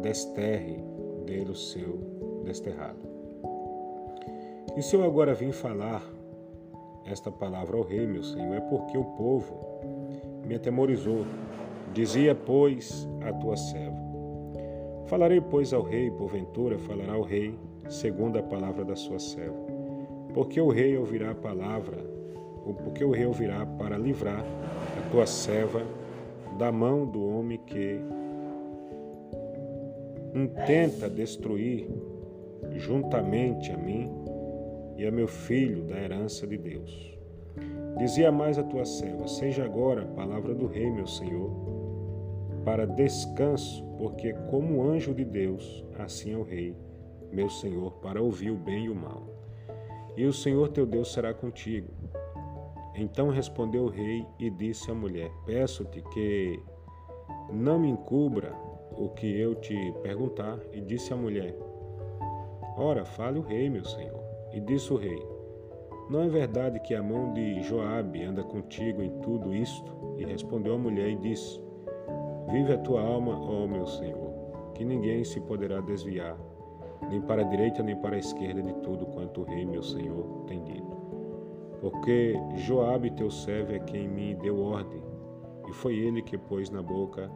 desterre 0.00 0.82
dele 1.24 1.50
o 1.50 1.54
seu 1.54 1.98
desterrado. 2.44 2.98
E 4.76 4.82
se 4.82 4.94
eu 4.94 5.04
agora 5.04 5.34
vim 5.34 5.50
falar 5.50 6.02
esta 7.04 7.30
palavra 7.30 7.76
ao 7.76 7.82
rei, 7.82 8.06
meu 8.06 8.22
senhor, 8.22 8.54
é 8.54 8.60
porque 8.60 8.96
o 8.96 9.04
povo 9.04 9.54
me 10.46 10.54
atemorizou. 10.54 11.24
Dizia, 11.92 12.34
pois, 12.34 13.08
a 13.22 13.32
tua 13.32 13.56
serva: 13.56 13.98
Falarei, 15.06 15.40
pois, 15.40 15.72
ao 15.72 15.82
rei, 15.82 16.10
porventura 16.10 16.78
falará 16.78 17.14
ao 17.14 17.22
rei, 17.22 17.58
segundo 17.88 18.38
a 18.38 18.42
palavra 18.42 18.84
da 18.84 18.94
sua 18.94 19.18
serva. 19.18 19.66
Porque 20.34 20.60
o 20.60 20.68
rei 20.68 20.96
ouvirá 20.96 21.30
a 21.30 21.34
palavra, 21.34 21.98
ou 22.64 22.74
porque 22.74 23.02
o 23.02 23.10
rei 23.10 23.26
ouvirá 23.26 23.64
para 23.64 23.96
livrar 23.96 24.44
a 24.44 25.10
tua 25.10 25.26
serva 25.26 25.82
da 26.58 26.70
mão 26.70 27.06
do 27.06 27.24
homem 27.24 27.58
que 27.66 28.00
intenta 30.34 31.08
destruir 31.08 31.88
juntamente 32.74 33.72
a 33.72 33.76
mim 33.76 34.10
e 34.96 35.06
a 35.06 35.10
meu 35.10 35.26
filho 35.26 35.84
da 35.84 35.96
herança 35.96 36.46
de 36.46 36.58
Deus. 36.58 37.16
Dizia 37.96 38.30
mais 38.30 38.58
a 38.58 38.62
tua 38.62 38.84
serva: 38.84 39.26
Seja 39.26 39.64
agora 39.64 40.02
a 40.02 40.14
palavra 40.14 40.54
do 40.54 40.66
rei, 40.66 40.90
meu 40.90 41.06
senhor, 41.06 41.50
para 42.64 42.86
descanso, 42.86 43.82
porque 43.96 44.34
como 44.50 44.82
anjo 44.82 45.14
de 45.14 45.24
Deus, 45.24 45.84
assim 45.96 46.34
é 46.34 46.36
o 46.36 46.42
rei 46.42 46.76
meu 47.32 47.50
Senhor, 47.50 47.92
para 48.00 48.22
ouvir 48.22 48.50
o 48.50 48.56
bem 48.56 48.86
e 48.86 48.90
o 48.90 48.94
mal. 48.94 49.26
E 50.16 50.24
o 50.24 50.32
Senhor 50.32 50.68
teu 50.68 50.86
Deus 50.86 51.12
será 51.12 51.32
contigo. 51.32 51.88
Então 53.00 53.30
respondeu 53.30 53.84
o 53.84 53.88
rei 53.88 54.26
e 54.40 54.50
disse 54.50 54.90
à 54.90 54.94
mulher: 54.94 55.30
Peço-te 55.46 56.02
que 56.12 56.60
não 57.52 57.78
me 57.78 57.88
encubra 57.88 58.52
o 58.96 59.08
que 59.10 59.38
eu 59.38 59.54
te 59.54 59.94
perguntar. 60.02 60.58
E 60.72 60.80
disse 60.80 61.12
a 61.12 61.16
mulher: 61.16 61.56
Ora, 62.76 63.04
fale 63.04 63.38
o 63.38 63.42
rei, 63.42 63.70
meu 63.70 63.84
senhor. 63.84 64.20
E 64.52 64.60
disse 64.60 64.92
o 64.92 64.96
rei: 64.96 65.24
Não 66.10 66.24
é 66.24 66.28
verdade 66.28 66.80
que 66.80 66.92
a 66.92 67.02
mão 67.02 67.32
de 67.32 67.62
Joabe 67.62 68.24
anda 68.24 68.42
contigo 68.42 69.00
em 69.00 69.20
tudo 69.20 69.54
isto? 69.54 69.96
E 70.18 70.24
respondeu 70.24 70.74
a 70.74 70.78
mulher 70.78 71.10
e 71.10 71.16
disse: 71.16 71.62
Vive 72.50 72.72
a 72.72 72.78
tua 72.78 73.00
alma, 73.00 73.38
ó 73.38 73.64
meu 73.68 73.86
senhor, 73.86 74.72
que 74.74 74.84
ninguém 74.84 75.22
se 75.22 75.40
poderá 75.42 75.80
desviar 75.80 76.36
nem 77.08 77.20
para 77.20 77.42
a 77.42 77.44
direita 77.44 77.80
nem 77.80 77.94
para 77.96 78.16
a 78.16 78.18
esquerda 78.18 78.60
de 78.60 78.74
tudo 78.82 79.06
quanto 79.06 79.42
o 79.42 79.44
rei 79.44 79.64
meu 79.64 79.82
senhor 79.82 80.44
tem 80.46 80.62
dito. 80.64 80.97
Porque 81.80 82.34
Joabe 82.56 83.10
teu 83.10 83.30
servo 83.30 83.72
é 83.72 83.78
quem 83.78 84.08
me 84.08 84.34
deu 84.34 84.60
ordem, 84.60 85.02
e 85.68 85.72
foi 85.72 85.96
ele 85.96 86.22
que 86.22 86.36
pôs 86.36 86.70
na 86.70 86.82
boca 86.82 87.30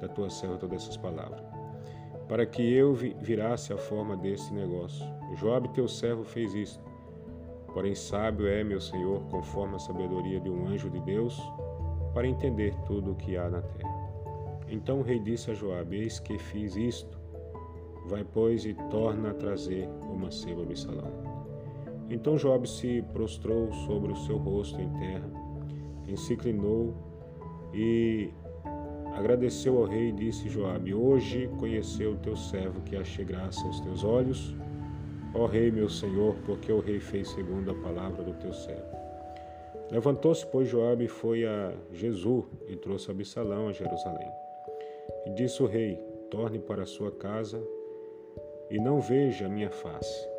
da 0.00 0.08
tua 0.08 0.28
serva 0.28 0.58
todas 0.58 0.82
essas 0.82 0.96
palavras, 0.96 1.40
para 2.28 2.44
que 2.44 2.62
eu 2.62 2.94
virasse 2.94 3.72
a 3.72 3.78
forma 3.78 4.16
desse 4.16 4.52
negócio. 4.52 5.06
Joabe 5.36 5.68
teu 5.70 5.88
servo 5.88 6.24
fez 6.24 6.54
isso. 6.54 6.80
Porém 7.72 7.94
sábio 7.94 8.46
é 8.46 8.64
meu 8.64 8.80
senhor, 8.80 9.22
conforme 9.30 9.76
a 9.76 9.78
sabedoria 9.78 10.40
de 10.40 10.50
um 10.50 10.66
anjo 10.66 10.90
de 10.90 11.00
Deus, 11.00 11.40
para 12.12 12.26
entender 12.26 12.74
tudo 12.86 13.12
o 13.12 13.14
que 13.14 13.36
há 13.36 13.48
na 13.48 13.60
terra. 13.60 13.96
Então 14.68 15.00
o 15.00 15.02
rei 15.02 15.18
disse 15.18 15.50
a 15.50 15.54
Joabe: 15.54 15.96
Eis 15.96 16.18
que 16.18 16.38
fiz 16.38 16.74
isto 16.76 17.26
Vai, 18.06 18.22
pois, 18.22 18.64
e 18.64 18.72
torna 18.88 19.30
a 19.30 19.34
trazer 19.34 19.88
o 20.08 20.14
mancebo 20.14 20.62
Absalão. 20.62 21.25
Então 22.08 22.36
Job 22.36 22.68
se 22.68 23.02
prostrou 23.12 23.72
sobre 23.86 24.12
o 24.12 24.16
seu 24.16 24.36
rosto 24.36 24.80
em 24.80 24.88
terra, 24.98 25.28
e 26.06 26.16
se 26.16 26.34
inclinou 26.34 26.94
e 27.74 28.30
agradeceu 29.12 29.78
ao 29.78 29.84
rei 29.84 30.08
e 30.08 30.12
disse 30.12 30.48
Joabe: 30.48 30.94
Hoje 30.94 31.50
conheceu 31.58 32.12
o 32.12 32.16
teu 32.16 32.36
servo 32.36 32.80
que 32.82 32.96
achei 32.96 33.24
graça 33.24 33.64
aos 33.66 33.80
teus 33.80 34.04
olhos, 34.04 34.54
ó 35.34 35.46
rei 35.46 35.70
meu 35.70 35.88
senhor, 35.88 36.36
porque 36.44 36.70
o 36.70 36.80
rei 36.80 37.00
fez 37.00 37.28
segundo 37.30 37.70
a 37.70 37.74
palavra 37.74 38.22
do 38.22 38.34
teu 38.34 38.52
servo. 38.52 38.96
Levantou-se, 39.90 40.44
pois, 40.46 40.68
Joabe 40.68 41.04
e 41.04 41.08
foi 41.08 41.44
a 41.44 41.72
Jesus 41.92 42.44
e 42.68 42.76
trouxe 42.76 43.10
Absalão 43.10 43.68
a 43.68 43.72
Jerusalém. 43.72 44.30
E 45.26 45.30
disse 45.30 45.62
o 45.62 45.66
rei: 45.66 45.96
Torne 46.30 46.58
para 46.58 46.82
a 46.82 46.86
sua 46.86 47.10
casa 47.10 47.62
e 48.70 48.78
não 48.78 49.00
veja 49.00 49.46
a 49.46 49.48
minha 49.48 49.70
face. 49.70 50.35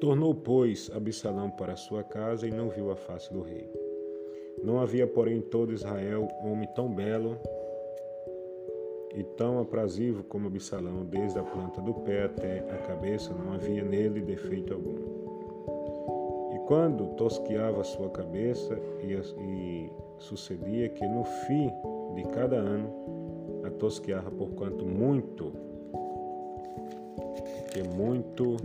Tornou, 0.00 0.34
pois, 0.34 0.90
Absalão 0.94 1.50
para 1.50 1.76
sua 1.76 2.02
casa 2.02 2.46
e 2.46 2.50
não 2.50 2.68
viu 2.68 2.90
a 2.90 2.96
face 2.96 3.32
do 3.32 3.42
rei. 3.42 3.70
Não 4.62 4.80
havia, 4.80 5.06
porém, 5.06 5.38
em 5.38 5.40
todo 5.42 5.72
Israel 5.72 6.28
homem 6.42 6.68
tão 6.74 6.88
belo 6.88 7.38
e 9.14 9.22
tão 9.36 9.60
aprazível 9.60 10.24
como 10.24 10.48
Absalão, 10.48 11.04
desde 11.04 11.38
a 11.38 11.42
planta 11.42 11.80
do 11.80 11.94
pé 11.94 12.24
até 12.24 12.58
a 12.70 12.78
cabeça, 12.78 13.32
não 13.32 13.52
havia 13.52 13.82
nele 13.82 14.20
defeito 14.20 14.74
algum. 14.74 14.96
E 16.54 16.58
quando 16.66 17.14
tosqueava 17.14 17.84
sua 17.84 18.10
cabeça, 18.10 18.78
e, 19.00 19.12
e 19.14 19.90
sucedia 20.18 20.88
que 20.88 21.06
no 21.06 21.24
fim 21.24 21.70
de 22.14 22.22
cada 22.30 22.56
ano 22.56 22.92
a 23.64 23.70
tosqueava, 23.70 24.30
porquanto 24.30 24.84
muito 24.84 25.52
que 27.72 27.82
muito 27.82 28.56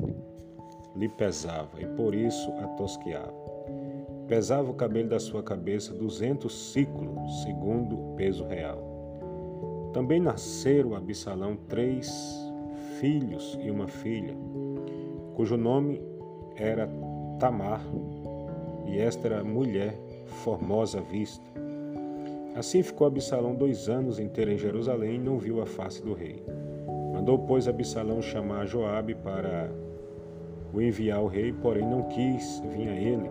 lhe 1.00 1.08
pesava, 1.08 1.82
e 1.82 1.86
por 1.86 2.14
isso 2.14 2.52
a 2.62 2.68
tosqueava. 2.76 3.34
Pesava 4.28 4.70
o 4.70 4.74
cabelo 4.74 5.08
da 5.08 5.20
sua 5.20 5.42
cabeça 5.42 5.94
duzentos 5.94 6.74
ciclos, 6.74 7.44
segundo 7.44 7.96
o 7.98 8.16
peso 8.16 8.44
real. 8.44 8.84
Também 9.94 10.20
nasceram 10.20 10.94
a 10.94 10.98
Absalão 10.98 11.58
três 11.70 12.12
filhos 13.00 13.58
e 13.64 13.72
uma 13.72 13.88
filha, 13.88 14.36
cujo 15.36 15.56
nome 15.56 16.02
era 16.58 16.90
Tamar, 17.40 17.82
e 18.86 19.00
esta 19.00 19.28
era 19.28 19.44
mulher 19.44 19.98
formosa 20.44 21.00
vista. 21.00 21.46
Assim 22.56 22.84
ficou 22.84 23.08
Absalão 23.08 23.56
dois 23.56 23.88
anos 23.88 24.20
inteiro 24.20 24.52
em 24.52 24.58
Jerusalém 24.58 25.16
e 25.16 25.20
não 25.20 25.38
viu 25.38 25.62
a 25.62 25.66
face 25.66 26.04
do 26.04 26.14
rei. 26.14 26.44
Mandou, 27.14 27.40
pois, 27.40 27.70
Absalão 27.70 28.22
chamar 28.22 28.66
Joabe 28.66 29.16
para 29.16 29.72
o 30.74 30.82
enviar 30.82 31.20
ao 31.20 31.28
rei, 31.28 31.52
porém 31.52 31.86
não 31.86 32.04
quis 32.04 32.62
vir 32.72 32.90
a 32.90 32.96
ele. 32.96 33.30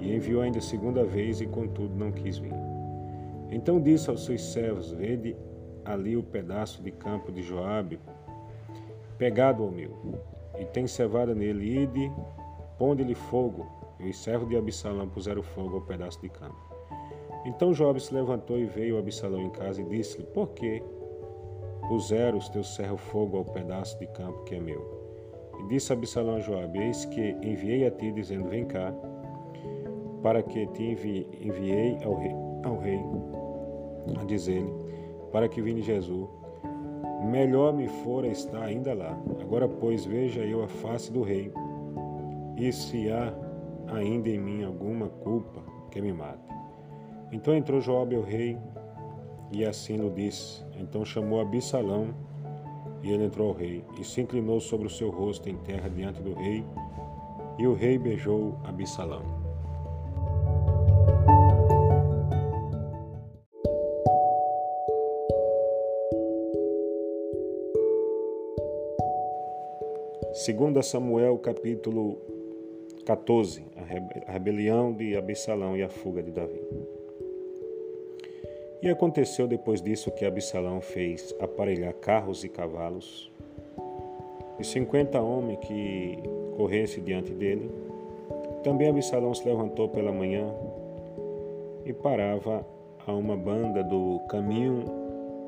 E 0.00 0.14
enviou 0.14 0.42
ainda 0.42 0.60
segunda 0.60 1.04
vez, 1.04 1.40
e 1.40 1.46
contudo 1.46 1.94
não 1.94 2.12
quis 2.12 2.38
vir. 2.38 2.54
Então 3.50 3.80
disse 3.80 4.10
aos 4.10 4.24
seus 4.24 4.42
servos: 4.52 4.90
Vede 4.92 5.36
ali 5.84 6.16
o 6.16 6.22
pedaço 6.22 6.82
de 6.82 6.90
campo 6.90 7.32
de 7.32 7.42
Joabe, 7.42 7.98
pegado 9.18 9.62
ao 9.62 9.70
meu, 9.70 9.90
e 10.58 10.64
tem 10.64 10.86
cevada 10.86 11.34
nele, 11.34 11.82
ide, 11.82 12.12
ponde-lhe 12.78 13.14
fogo. 13.14 13.66
E 13.98 14.10
os 14.10 14.18
servos 14.18 14.48
de 14.48 14.56
Absalão 14.56 15.08
puseram 15.08 15.42
fogo 15.42 15.76
ao 15.76 15.80
pedaço 15.80 16.20
de 16.20 16.28
campo. 16.28 16.58
Então 17.46 17.72
Joabe 17.72 18.00
se 18.00 18.12
levantou 18.12 18.58
e 18.58 18.66
veio 18.66 18.98
Absalão 18.98 19.40
em 19.40 19.50
casa 19.50 19.80
e 19.80 19.84
disse-lhe: 19.84 20.26
Por 20.26 20.48
que 20.50 20.82
puseram 21.88 22.36
os 22.36 22.48
teus 22.48 22.74
servos 22.74 23.00
fogo 23.00 23.38
ao 23.38 23.44
pedaço 23.44 23.98
de 23.98 24.06
campo 24.08 24.44
que 24.44 24.56
é 24.56 24.60
meu? 24.60 24.95
E 25.60 25.68
disse 25.68 25.92
Absalão 25.92 26.36
a 26.36 26.40
Joabe: 26.40 26.78
Eis 26.78 27.04
que 27.04 27.36
enviei 27.42 27.86
a 27.86 27.90
ti, 27.90 28.12
dizendo: 28.12 28.48
Vem 28.48 28.64
cá, 28.64 28.92
para 30.22 30.42
que 30.42 30.66
te 30.68 30.82
envi 30.82 31.26
enviei 31.40 31.98
ao 32.04 32.14
rei, 32.14 32.34
ao 32.64 32.78
rei 32.78 33.00
a 34.20 34.24
dizer-lhe: 34.24 34.72
Para 35.32 35.48
que 35.48 35.60
vine 35.60 35.82
Jesus. 35.82 36.28
Melhor 37.30 37.72
me 37.72 37.88
fora 37.88 38.28
estar 38.28 38.62
ainda 38.62 38.94
lá. 38.94 39.18
Agora, 39.40 39.66
pois, 39.66 40.04
veja 40.04 40.42
eu 40.42 40.62
a 40.62 40.68
face 40.68 41.10
do 41.10 41.22
rei, 41.22 41.50
e 42.56 42.70
se 42.70 43.10
há 43.10 43.34
ainda 43.88 44.28
em 44.28 44.38
mim 44.38 44.64
alguma 44.64 45.08
culpa, 45.08 45.62
que 45.90 46.00
me 46.00 46.12
mate. 46.12 46.46
Então 47.32 47.54
entrou 47.54 47.80
Joabe 47.80 48.16
ao 48.16 48.22
rei 48.22 48.58
e 49.52 49.64
assim 49.64 49.96
lhe 49.96 50.10
disse. 50.10 50.64
Então 50.78 51.04
chamou 51.04 51.40
Absalão 51.40 52.14
e 53.06 53.12
ele 53.12 53.24
entrou 53.24 53.50
ao 53.50 53.54
rei 53.54 53.84
e 54.00 54.04
se 54.04 54.20
inclinou 54.20 54.58
sobre 54.60 54.88
o 54.88 54.90
seu 54.90 55.10
rosto 55.10 55.48
em 55.48 55.56
terra 55.58 55.88
diante 55.88 56.20
do 56.20 56.34
rei 56.34 56.64
e 57.56 57.64
o 57.64 57.72
rei 57.72 57.96
beijou 57.98 58.58
Absalão. 58.64 59.22
Segunda 70.32 70.82
Samuel 70.82 71.38
capítulo 71.38 72.18
14, 73.06 73.64
a 74.26 74.32
rebelião 74.32 74.92
de 74.92 75.16
Absalão 75.16 75.76
e 75.76 75.82
a 75.82 75.88
fuga 75.88 76.22
de 76.22 76.32
Davi. 76.32 76.60
E 78.82 78.90
aconteceu 78.90 79.48
depois 79.48 79.80
disso 79.80 80.10
que 80.10 80.24
Absalão 80.24 80.80
fez 80.80 81.34
aparelhar 81.40 81.94
carros 81.94 82.44
e 82.44 82.48
cavalos, 82.48 83.30
e 84.58 84.64
cinquenta 84.64 85.20
homens 85.20 85.58
que 85.60 86.18
corressem 86.56 87.02
diante 87.02 87.32
dele. 87.32 87.70
Também 88.62 88.88
Absalão 88.88 89.34
se 89.34 89.48
levantou 89.48 89.88
pela 89.88 90.12
manhã 90.12 90.52
e 91.84 91.92
parava 91.92 92.66
a 93.06 93.12
uma 93.12 93.36
banda 93.36 93.82
do 93.82 94.20
caminho 94.28 94.84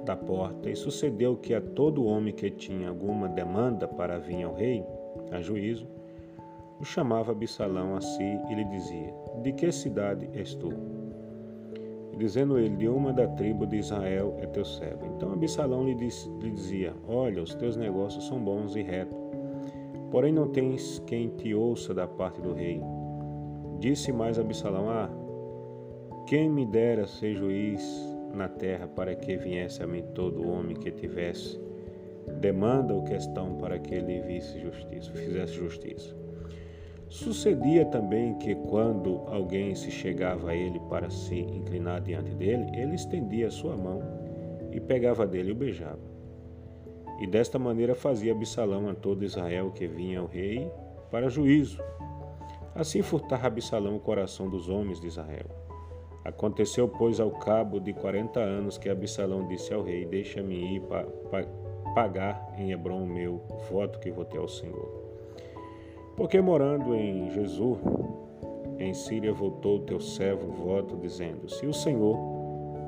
da 0.05 0.17
porta, 0.17 0.71
e 0.71 0.77
sucedeu 0.77 1.37
que 1.37 1.53
a 1.53 1.61
todo 1.61 2.07
homem 2.07 2.33
que 2.33 2.51
tinha 2.51 2.89
alguma 2.89 3.29
demanda 3.29 3.87
para 3.87 4.19
vir 4.19 4.43
ao 4.43 4.55
rei, 4.55 4.83
a 5.31 5.41
juízo, 5.41 5.87
o 6.81 6.85
chamava 6.85 7.33
Absalão 7.33 7.97
a 7.97 8.01
si 8.01 8.39
e 8.49 8.55
lhe 8.55 8.65
dizia: 8.65 9.13
De 9.43 9.53
que 9.53 9.71
cidade 9.71 10.31
és 10.33 10.55
tu? 10.55 10.98
Dizendo 12.19 12.59
ele, 12.59 12.77
de 12.77 12.89
uma 12.89 13.13
da 13.13 13.27
tribo 13.29 13.67
de 13.67 13.77
Israel 13.77 14.37
é 14.39 14.47
teu 14.47 14.65
servo. 14.65 15.07
Então 15.17 15.33
Absalão 15.33 15.85
lhe, 15.85 15.95
lhe 15.95 16.51
dizia, 16.51 16.93
olha, 17.07 17.43
os 17.43 17.55
teus 17.55 17.77
negócios 17.77 18.27
são 18.27 18.39
bons 18.39 18.77
e 18.77 18.83
retos, 18.83 19.17
porém 20.11 20.33
não 20.33 20.49
tens 20.49 21.03
quem 21.07 21.29
te 21.29 21.55
ouça 21.55 21.95
da 21.95 22.07
parte 22.07 22.41
do 22.41 22.53
rei. 22.53 22.83
Disse 23.79 24.13
mais 24.13 24.39
Absalão, 24.39 24.91
ah, 24.91 25.09
quem 26.27 26.51
me 26.51 26.67
dera 26.67 27.07
ser 27.07 27.35
juiz 27.35 27.83
na 28.35 28.49
terra 28.49 28.87
para 28.87 29.15
que 29.15 29.37
viesse 29.37 29.83
a 29.83 29.87
mim 29.87 30.03
todo 30.15 30.47
homem 30.47 30.77
que 30.77 30.91
tivesse 30.91 31.59
demanda 32.41 32.95
ou 32.95 33.03
questão 33.03 33.57
para 33.57 33.79
que 33.79 33.95
ele 33.95 34.21
visse 34.21 34.61
justiça, 34.61 35.13
fizesse 35.13 35.55
justiça. 35.55 36.28
Sucedia 37.11 37.87
também 37.87 38.35
que, 38.35 38.55
quando 38.55 39.23
alguém 39.29 39.75
se 39.75 39.91
chegava 39.91 40.51
a 40.51 40.55
ele 40.55 40.79
para 40.91 41.09
se 41.09 41.37
inclinar 41.41 42.03
diante 42.03 42.35
dele, 42.35 42.71
ele 42.75 42.95
estendia 42.95 43.51
sua 43.51 43.77
mão 43.77 44.03
e 44.71 44.79
pegava 44.79 45.27
dele 45.27 45.49
e 45.49 45.53
o 45.53 45.57
beijava. 45.57 45.99
E 47.21 47.27
desta 47.27 47.59
maneira 47.59 47.95
fazia 47.95 48.33
Absalão 48.33 48.89
a 48.91 48.95
todo 48.95 49.25
Israel 49.25 49.71
que 49.71 49.87
vinha 49.87 50.21
ao 50.21 50.27
rei 50.27 50.71
para 51.11 51.31
juízo. 51.31 51.83
Assim 52.75 53.01
furtava 53.01 53.47
Absalão 53.47 53.97
o 53.97 54.01
coração 54.01 54.49
dos 54.49 54.69
homens 54.69 55.01
de 55.01 55.07
Israel. 55.07 55.47
Aconteceu, 56.25 56.87
pois, 56.89 57.19
ao 57.19 57.31
cabo 57.31 57.81
de 57.81 57.95
quarenta 57.95 58.39
anos 58.39 58.77
que 58.77 58.89
Absalão 58.91 59.49
disse 59.49 59.73
ao 59.73 59.83
rei: 59.83 60.05
Deixa-me 60.05 60.77
ir 60.77 60.83
para 60.83 61.07
pagar 61.95 62.55
em 62.59 62.71
Hebron 62.71 63.03
o 63.03 63.07
meu 63.07 63.43
voto 63.71 63.99
que 63.99 64.11
votei 64.11 64.39
ao 64.39 64.47
Senhor. 64.47 65.08
Porque 66.19 66.41
morando 66.41 66.97
em 66.97 67.31
Jesus, 67.31 67.79
em 68.77 68.93
Síria, 68.93 69.33
voltou 69.33 69.77
o 69.77 69.83
teu 69.83 70.01
servo 70.01 70.51
voto, 70.51 70.97
dizendo: 70.97 71.49
Se 71.49 71.65
o 71.65 71.73
Senhor 71.73 72.19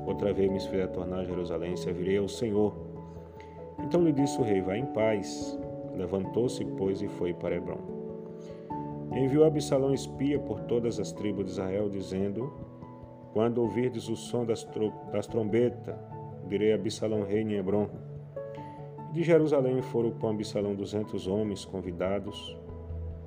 outra 0.05 0.33
vez 0.33 0.51
me 0.51 0.59
fizer 0.59 0.89
tornar 0.89 1.21
a 1.21 1.25
Jerusalém, 1.25 1.77
servirei 1.77 2.19
ao 2.19 2.27
Senhor. 2.27 2.75
Então 3.79 4.03
lhe 4.03 4.13
disse 4.13 4.37
o 4.41 4.43
rei: 4.43 4.61
Vá 4.61 4.77
em 4.77 4.87
paz. 4.87 5.57
Levantou-se, 5.97 6.65
pois, 6.77 7.03
e 7.03 7.07
foi 7.07 7.33
para 7.33 7.55
Hebron. 7.55 7.79
Enviou 9.15 9.45
Absalão 9.45 9.95
espia 9.95 10.41
por 10.41 10.59
todas 10.63 10.99
as 10.99 11.13
tribos 11.13 11.45
de 11.45 11.53
Israel, 11.53 11.89
dizendo: 11.89 12.53
Quando 13.33 13.59
ouvirdes 13.59 14.09
o 14.09 14.17
som 14.17 14.45
das, 14.45 14.69
das 15.13 15.29
trombetas, 15.29 15.95
direi 16.49 16.73
a 16.73 16.75
Absalão 16.75 17.23
rei 17.23 17.43
em 17.43 17.53
Hebron. 17.53 17.89
De 19.13 19.23
Jerusalém 19.23 19.81
foram 19.83 20.11
com 20.11 20.31
Absalão 20.31 20.75
duzentos 20.75 21.29
homens 21.29 21.65
convidados, 21.65 22.57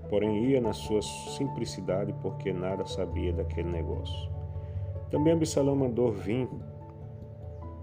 porém 0.10 0.46
ia 0.46 0.62
na 0.62 0.74
sua 0.74 1.02
simplicidade 1.02 2.14
porque 2.22 2.52
nada 2.52 2.86
sabia 2.86 3.34
daquele 3.34 3.70
negócio. 3.70 4.30
Também 5.10 5.34
Absalão 5.34 5.76
mandou 5.76 6.12
vir 6.12 6.50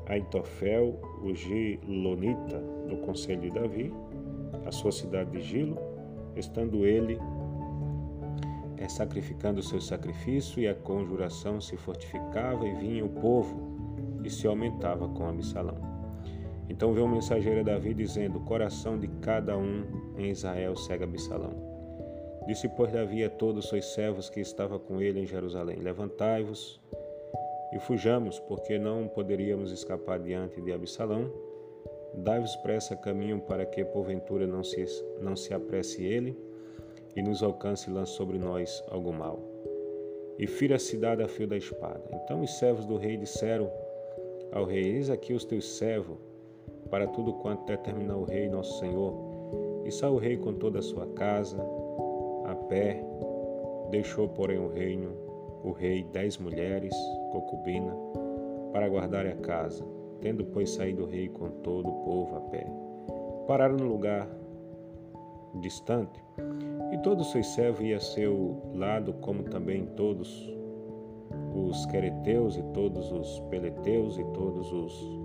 Aitofel, 0.07 0.99
o 1.23 1.33
Gilonita, 1.33 2.59
do 2.89 2.97
conselho 2.99 3.43
de 3.43 3.51
Davi, 3.51 3.95
a 4.67 4.73
sua 4.73 4.91
cidade 4.91 5.31
de 5.31 5.41
Gilo, 5.41 5.79
estando 6.35 6.85
ele 6.85 7.19
é, 8.77 8.89
sacrificando 8.89 9.61
o 9.61 9.63
seu 9.63 9.81
sacrifício 9.81 10.61
e 10.61 10.67
a 10.67 10.75
conjuração 10.75 11.61
se 11.61 11.77
fortificava 11.77 12.67
e 12.67 12.75
vinha 12.75 13.05
o 13.05 13.09
povo 13.09 13.71
e 14.25 14.31
se 14.31 14.47
aumentava 14.47 15.09
com 15.09 15.29
Absalão. 15.29 15.77
Então 16.69 16.93
veio 16.93 17.07
um 17.07 17.11
mensageiro 17.11 17.61
a 17.61 17.63
Davi 17.63 17.95
dizendo: 17.95 18.39
O 18.39 18.43
coração 18.43 18.99
de 18.99 19.07
cada 19.21 19.57
um 19.57 19.85
em 20.17 20.31
Israel 20.31 20.75
segue 20.77 21.05
Absalão. 21.05 21.70
Disse, 22.47 22.69
pois, 22.69 22.91
Davi 22.93 23.23
a 23.23 23.31
todos 23.31 23.65
os 23.65 23.71
seus 23.71 23.93
servos 23.93 24.31
que 24.31 24.41
estavam 24.41 24.79
com 24.79 25.01
ele 25.01 25.21
em 25.21 25.27
Jerusalém: 25.27 25.79
Levantai-vos 25.79 26.81
e 27.73 27.79
fujamos, 27.79 28.39
porque 28.41 28.79
não 28.79 29.07
poderíamos 29.09 29.71
escapar 29.71 30.19
diante 30.19 30.61
de 30.61 30.73
Absalão. 30.73 31.31
Dai-vos 32.15 32.57
pressa 32.57 32.97
caminho 32.97 33.41
para 33.41 33.65
que, 33.65 33.85
porventura, 33.85 34.47
não 34.47 34.65
se, 34.65 34.85
não 35.21 35.37
se 35.37 35.55
apresse 35.55 36.05
ele 36.05 36.37
e 37.15 37.23
nos 37.23 37.43
alcance 37.43 37.89
e 37.89 37.93
lance 37.93 38.13
sobre 38.13 38.39
nós 38.39 38.83
algum 38.89 39.13
mal. 39.13 39.39
E 40.39 40.47
fira 40.47 40.77
a 40.77 40.79
cidade 40.79 41.23
a 41.23 41.29
fio 41.29 41.47
da 41.47 41.57
espada. 41.57 42.03
Então 42.13 42.41
os 42.41 42.59
servos 42.59 42.87
do 42.87 42.97
rei 42.97 43.17
disseram 43.17 43.71
ao 44.51 44.65
rei: 44.65 44.97
Eis 44.97 45.11
aqui 45.11 45.33
os 45.33 45.45
teus 45.45 45.77
servos, 45.77 46.17
para 46.91 47.07
tudo 47.07 47.35
quanto 47.35 47.67
determinar 47.67 48.17
o 48.17 48.25
rei, 48.25 48.49
nosso 48.49 48.79
senhor. 48.81 49.15
E 49.85 49.93
saiu 49.93 50.15
o 50.15 50.19
rei 50.19 50.37
com 50.37 50.55
toda 50.55 50.79
a 50.79 50.83
sua 50.83 51.07
casa, 51.09 51.59
pé, 52.71 53.05
deixou, 53.91 54.29
porém, 54.29 54.59
o 54.59 54.69
reino, 54.69 55.11
o 55.63 55.73
rei, 55.73 56.05
dez 56.05 56.39
mulheres, 56.39 56.95
concubina, 57.33 57.95
para 58.73 58.89
guardar 58.89 59.27
a 59.27 59.35
casa, 59.37 59.85
tendo, 60.21 60.45
pois, 60.47 60.71
saído 60.71 61.03
o 61.03 61.07
rei 61.07 61.29
com 61.29 61.51
todo 61.63 61.89
o 61.89 62.05
povo 62.05 62.37
a 62.37 62.41
pé. 62.43 62.67
Pararam 63.47 63.77
no 63.77 63.89
lugar 63.89 64.29
distante, 65.61 66.23
e 66.93 66.99
todos 66.99 67.27
os 67.27 67.33
seus 67.33 67.49
servos 67.49 67.83
iam 67.83 67.97
a 67.97 68.01
seu 68.01 68.63
lado, 68.73 69.13
como 69.15 69.43
também 69.43 69.85
todos 69.97 70.57
os 71.55 71.85
quereteus 71.87 72.57
e 72.57 72.63
todos 72.73 73.11
os 73.11 73.41
peleteus 73.51 74.17
e 74.17 74.25
todos 74.33 74.73
os 74.73 75.21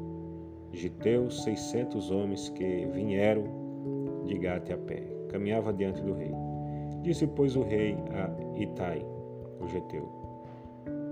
giteus, 0.72 1.44
seiscentos 1.44 2.10
homens 2.12 2.50
que 2.50 2.88
vieram 2.88 3.44
de 4.26 4.38
Gate 4.38 4.72
a 4.72 4.78
pé. 4.78 5.04
Caminhava 5.30 5.72
diante 5.72 6.02
do 6.02 6.14
rei. 6.14 6.45
Disse, 7.02 7.28
pois, 7.28 7.56
o 7.56 7.62
rei 7.62 7.96
a 8.12 8.60
Itai, 8.60 9.06
o 9.62 9.68
geteu: 9.68 10.10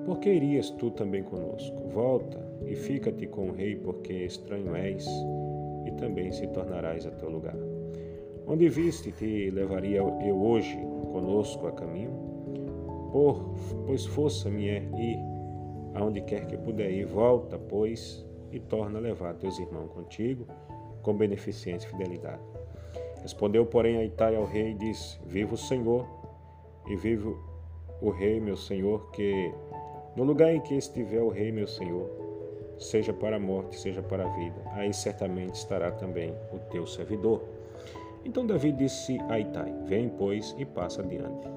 Por 0.06 0.20
que 0.20 0.34
irias 0.34 0.70
tu 0.72 0.92
também 0.92 1.24
conosco? 1.24 1.88
Volta 1.90 2.40
e 2.66 2.76
fica-te 2.76 3.28
com 3.28 3.50
o 3.50 3.54
rei, 3.54 3.76
porque 3.76 4.14
estranho 4.14 4.76
és, 4.76 5.08
e 5.86 5.92
também 5.92 6.32
se 6.32 6.48
tornarás 6.48 7.06
a 7.06 7.12
teu 7.12 7.30
lugar. 7.30 7.58
Onde 8.48 8.68
viste 8.70 9.12
te 9.12 9.50
levaria 9.52 9.98
eu 9.98 10.42
hoje 10.42 10.78
conosco 11.12 11.68
a 11.68 11.72
caminho? 11.72 12.34
por, 13.14 13.54
pois 13.86 14.06
força 14.08 14.50
me 14.50 14.68
é 14.68 14.80
ir 14.98 15.20
aonde 15.94 16.22
quer 16.22 16.48
que 16.48 16.58
puder 16.58 16.92
ir. 16.92 17.06
Volta, 17.06 17.60
pois, 17.60 18.26
e 18.52 18.60
torna 18.60 18.98
a 18.98 19.02
levar 19.02 19.36
teus 19.36 19.60
irmãos 19.60 19.92
contigo 19.92 20.48
com 21.04 21.16
beneficência 21.16 21.88
e 21.88 21.92
fidelidade. 21.92 22.42
Respondeu, 23.24 23.66
porém, 23.66 23.98
a 23.98 24.04
Itai 24.04 24.36
ao 24.36 24.46
rei 24.46 24.72
e 24.72 24.74
disse: 24.76 25.18
Viva 25.26 25.56
o 25.56 25.58
Senhor 25.58 26.06
e 26.88 26.96
viva 26.96 27.34
o 28.02 28.10
rei, 28.10 28.40
meu 28.40 28.58
senhor, 28.58 29.10
que 29.12 29.54
no 30.16 30.24
lugar 30.24 30.54
em 30.54 30.60
que 30.60 30.76
estiver 30.76 31.22
o 31.22 31.30
rei, 31.30 31.52
meu 31.52 31.66
senhor, 31.66 32.10
seja 32.78 33.14
para 33.14 33.38
a 33.38 33.40
morte, 33.40 33.80
seja 33.80 34.02
para 34.02 34.26
a 34.26 34.30
vida, 34.30 34.62
aí 34.74 34.94
certamente 34.94 35.56
estará 35.56 35.92
também 35.92 36.34
o 36.52 36.60
teu 36.70 36.86
servidor. 36.86 37.42
Então 38.26 38.46
Davi 38.46 38.72
disse 38.72 39.18
a 39.30 39.40
Itai: 39.40 39.74
Vem, 39.86 40.10
pois, 40.10 40.54
e 40.58 40.66
passa 40.66 41.02
adiante. 41.02 41.48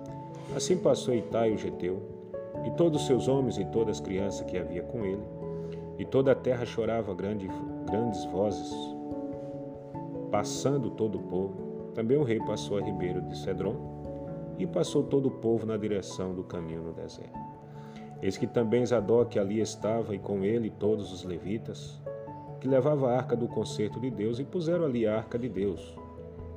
Assim 0.55 0.79
passou 0.79 1.14
Itai 1.14 1.52
o 1.52 1.59
geteu, 1.59 2.00
e 2.64 2.70
todos 2.72 3.02
os 3.02 3.07
seus 3.07 3.26
homens 3.26 3.59
e 3.59 3.64
todas 3.66 3.96
as 3.96 4.00
crianças 4.00 4.46
que 4.46 4.57
havia 4.57 4.83
com 4.83 5.05
ele, 5.05 5.22
e 5.98 6.05
toda 6.05 6.33
a 6.33 6.37
terra 6.37 6.64
chorava 6.64 7.12
grande, 7.12 7.48
grandes 7.90 8.24
vozes, 8.26 8.72
passando 10.37 10.90
todo 10.90 11.16
o 11.16 11.22
povo. 11.22 11.55
Também 11.94 12.18
o 12.18 12.22
rei 12.22 12.38
passou 12.40 12.77
a 12.77 12.83
ribeiro 12.83 13.22
de 13.22 13.38
Cedron, 13.38 13.75
e 14.59 14.66
passou 14.66 15.03
todo 15.03 15.29
o 15.29 15.31
povo 15.31 15.64
na 15.64 15.79
direção 15.79 16.35
do 16.35 16.44
caminho 16.44 16.83
no 16.83 16.92
deserto. 16.92 17.38
Eis 18.20 18.37
que 18.37 18.46
também 18.46 18.85
Zadok 18.85 19.38
ali 19.38 19.61
estava, 19.61 20.14
e 20.14 20.18
com 20.18 20.44
ele 20.44 20.68
todos 20.68 21.11
os 21.11 21.25
levitas, 21.25 21.99
que 22.61 22.68
levava 22.68 23.09
a 23.09 23.16
arca 23.16 23.35
do 23.35 23.49
concerto 23.49 23.99
de 23.99 24.11
Deus, 24.11 24.38
e 24.38 24.44
puseram 24.44 24.85
ali 24.85 25.07
a 25.07 25.16
arca 25.16 25.38
de 25.38 25.49
Deus. 25.49 25.96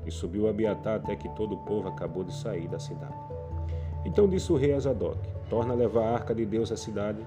E 0.05 0.11
subiu 0.11 0.49
Abiatar 0.49 0.95
até 0.95 1.15
que 1.15 1.29
todo 1.29 1.55
o 1.55 1.59
povo 1.59 1.87
acabou 1.87 2.25
de 2.25 2.33
sair 2.33 2.67
da 2.67 2.79
cidade. 2.79 3.15
Então 4.03 4.27
disse 4.27 4.51
o 4.51 4.57
rei 4.57 4.73
a 4.73 4.79
Zadok: 4.79 5.19
Torna 5.49 5.71
a 5.71 5.77
levar 5.77 6.03
a 6.03 6.13
arca 6.15 6.35
de 6.35 6.45
Deus 6.45 6.69
à 6.69 6.75
cidade, 6.75 7.25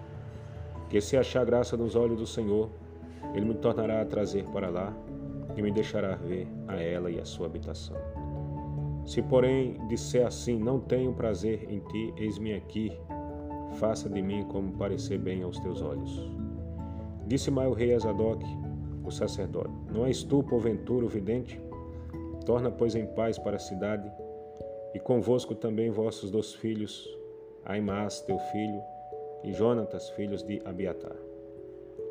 que 0.91 1.01
se 1.01 1.17
achar 1.17 1.47
graça 1.47 1.79
nos 1.79 1.97
olhos 1.97 2.19
do 2.19 2.27
Senhor, 2.27 2.69
ele 3.33 3.47
me 3.47 3.55
tornará 3.55 4.03
a 4.03 4.05
trazer 4.05 4.45
para 4.53 4.69
lá 4.69 4.93
e 5.57 5.63
me 5.63 5.71
deixará 5.71 6.17
ver 6.17 6.47
a 6.69 6.77
ela 6.77 7.11
e 7.11 7.19
a 7.19 7.25
sua 7.25 7.47
habitação. 7.47 7.97
Se, 9.05 9.21
porém, 9.23 9.77
disser 9.89 10.27
assim: 10.27 10.59
Não 10.59 10.81
tenho 10.81 11.13
prazer 11.13 11.67
em 11.69 11.81
ti, 11.81 12.15
eis-me 12.17 12.55
aqui, 12.55 12.93
faça 13.79 14.09
de 14.09 14.23
mim 14.23 14.45
como 14.45 14.73
parecer 14.73 15.19
bem 15.19 15.43
aos 15.43 15.59
teus 15.59 15.83
olhos. 15.83 16.31
Disse 17.27 17.51
mais 17.51 17.71
o 17.71 17.75
rei 17.75 17.95
a 17.95 17.99
Zadok, 17.99 18.45
o 19.05 19.11
sacerdote: 19.11 19.73
Não 19.93 20.07
és 20.07 20.23
tu, 20.23 20.43
porventura, 20.43 21.07
o 21.07 21.09
vidente? 21.09 21.61
Torna, 22.47 22.71
pois, 22.71 22.95
em 22.95 23.07
paz 23.07 23.39
para 23.39 23.57
a 23.57 23.61
cidade, 23.61 24.11
e 24.95 25.01
convosco 25.01 25.55
também 25.55 25.91
vossos 25.91 26.31
dois 26.31 26.55
filhos, 26.55 27.09
Aimas, 27.65 28.21
teu 28.21 28.39
filho, 28.39 28.83
e 29.45 29.53
Jonatas, 29.53 30.11
filhos 30.11 30.43
de 30.43 30.61
Abiatar. 30.65 31.17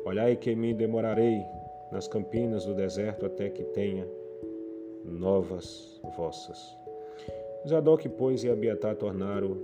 Olhai 0.04 0.36
que 0.36 0.54
me 0.54 0.74
demorarei 0.74 1.44
nas 1.92 2.08
campinas 2.08 2.64
do 2.64 2.74
deserto 2.74 3.26
até 3.26 3.50
que 3.50 3.62
tenha 3.62 4.08
novas 5.04 6.00
vossas. 6.16 6.76
Zadok, 7.68 8.08
pois, 8.08 8.42
e 8.42 8.50
Abiatar 8.50 8.96
tornaram 8.96 9.56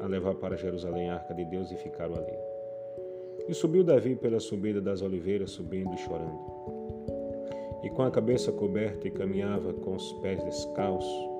a 0.00 0.06
levar 0.06 0.34
para 0.34 0.56
Jerusalém 0.56 1.08
a 1.08 1.14
arca 1.14 1.32
de 1.32 1.44
Deus 1.44 1.70
e 1.70 1.76
ficaram 1.76 2.14
ali. 2.14 2.36
E 3.48 3.54
subiu 3.54 3.84
Davi 3.84 4.16
pela 4.16 4.40
subida 4.40 4.80
das 4.80 5.00
oliveiras, 5.00 5.52
subindo 5.52 5.94
e 5.94 5.98
chorando. 5.98 6.38
E 7.82 7.90
com 7.90 8.02
a 8.02 8.10
cabeça 8.10 8.50
coberta 8.50 9.06
e 9.06 9.10
caminhava 9.10 9.72
com 9.72 9.94
os 9.94 10.12
pés 10.14 10.42
descalços. 10.42 11.30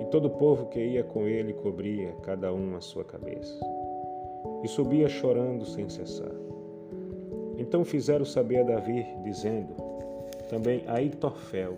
E 0.00 0.06
todo 0.06 0.26
o 0.26 0.30
povo 0.30 0.66
que 0.66 0.80
ia 0.80 1.04
com 1.04 1.28
ele 1.28 1.52
cobria 1.52 2.12
cada 2.22 2.52
um 2.52 2.74
a 2.74 2.80
sua 2.80 3.04
cabeça. 3.04 3.60
E 4.64 4.68
subia 4.68 5.08
chorando 5.08 5.64
sem 5.64 5.88
cessar. 5.88 6.45
Então 7.58 7.84
fizeram 7.84 8.24
saber 8.24 8.60
a 8.60 8.64
Davi, 8.64 9.06
dizendo: 9.24 9.74
Também 10.48 10.82
Aitofel 10.86 11.76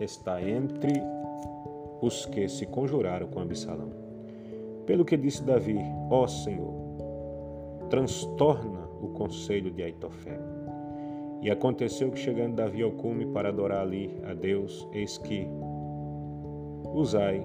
está 0.00 0.42
entre 0.42 0.92
os 2.00 2.26
que 2.26 2.48
se 2.48 2.66
conjuraram 2.66 3.28
com 3.28 3.40
Absalão. 3.40 3.90
Pelo 4.86 5.04
que 5.04 5.16
disse 5.16 5.42
Davi: 5.42 5.78
Ó 6.10 6.26
Senhor, 6.26 6.74
transtorna 7.88 8.88
o 9.00 9.08
conselho 9.08 9.70
de 9.70 9.82
Aitofel. 9.82 10.40
E 11.42 11.50
aconteceu 11.50 12.10
que, 12.10 12.18
chegando 12.18 12.56
Davi 12.56 12.82
ao 12.82 12.90
cume 12.90 13.26
para 13.26 13.48
adorar 13.48 13.82
ali 13.82 14.20
a 14.24 14.34
Deus, 14.34 14.86
eis 14.92 15.16
que 15.16 15.48
Uzai, 16.92 17.40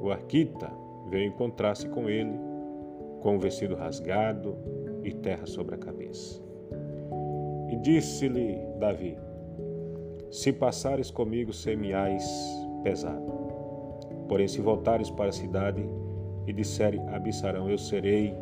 o 0.00 0.10
arquita, 0.10 0.70
veio 1.08 1.26
encontrar-se 1.26 1.88
com 1.88 2.08
ele, 2.08 2.38
com 3.20 3.36
o 3.36 3.38
vestido 3.38 3.74
rasgado 3.74 4.56
e 5.04 5.12
terra 5.12 5.46
sobre 5.46 5.74
a 5.74 5.78
cabeça. 5.78 6.42
E 7.70 7.76
disse-lhe 7.76 8.58
Davi: 8.78 9.16
Se 10.30 10.52
passares 10.52 11.10
comigo, 11.10 11.52
semiais 11.52 12.24
pesado. 12.82 13.32
Porém, 14.28 14.48
se 14.48 14.60
voltares 14.60 15.10
para 15.10 15.28
a 15.28 15.32
cidade 15.32 15.84
e 16.46 16.52
disserem 16.52 17.00
a 17.08 17.16
Abissarão, 17.16 17.70
eu 17.70 17.78
serei, 17.78 18.34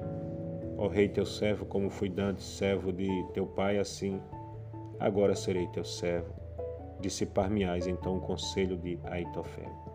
ó 0.78 0.86
rei 0.86 1.08
teu 1.08 1.26
servo, 1.26 1.66
como 1.66 1.90
fui 1.90 2.08
dantes 2.08 2.44
servo 2.44 2.92
de 2.92 3.08
teu 3.34 3.46
pai, 3.46 3.78
assim 3.78 4.20
agora 5.02 5.34
serei 5.34 5.66
teu 5.68 5.84
servo. 5.84 6.32
Dissipar-me-ás 7.00 7.86
então 7.88 8.18
o 8.18 8.20
conselho 8.20 8.76
de 8.76 8.98
Aitofel. 9.04 9.91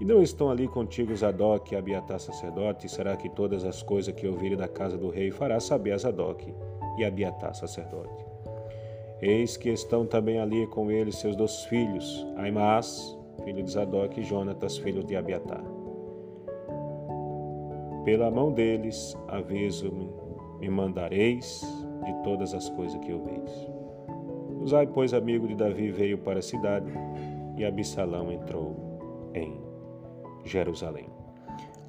E 0.00 0.04
não 0.04 0.22
estão 0.22 0.50
ali 0.50 0.68
contigo 0.68 1.16
Zadok 1.16 1.72
e 1.72 1.76
Abiatar 1.76 2.20
sacerdote? 2.20 2.88
Será 2.88 3.16
que 3.16 3.28
todas 3.28 3.64
as 3.64 3.82
coisas 3.82 4.14
que 4.14 4.26
ouvirem 4.26 4.56
da 4.56 4.68
casa 4.68 4.98
do 4.98 5.08
rei 5.08 5.30
fará 5.30 5.58
saber 5.58 5.92
a 5.92 5.98
Zadok 5.98 6.52
e 6.98 7.04
Abiatar 7.04 7.54
sacerdote? 7.54 8.24
Eis 9.22 9.56
que 9.56 9.70
estão 9.70 10.04
também 10.04 10.38
ali 10.38 10.66
com 10.66 10.90
ele 10.90 11.10
seus 11.10 11.34
dois 11.34 11.64
filhos, 11.64 12.26
Aimaas 12.36 13.16
filho 13.44 13.62
de 13.62 13.70
Zadok, 13.70 14.20
e 14.20 14.24
Jonatas, 14.24 14.76
filho 14.78 15.04
de 15.04 15.16
Abiatar. 15.16 15.62
Pela 18.04 18.30
mão 18.30 18.52
deles 18.52 19.16
aviso-me, 19.28 20.10
me 20.60 20.68
mandareis 20.68 21.62
de 22.04 22.12
todas 22.22 22.54
as 22.54 22.68
coisas 22.70 22.98
que 23.00 23.12
ouveis. 23.12 23.68
Usai, 24.60 24.86
pois, 24.86 25.12
amigo 25.12 25.46
de 25.46 25.54
Davi, 25.54 25.90
veio 25.90 26.18
para 26.18 26.38
a 26.38 26.42
cidade, 26.42 26.92
e 27.56 27.64
Absalão 27.64 28.32
entrou 28.32 29.30
em 29.34 29.65
Jerusalém. 30.46 31.08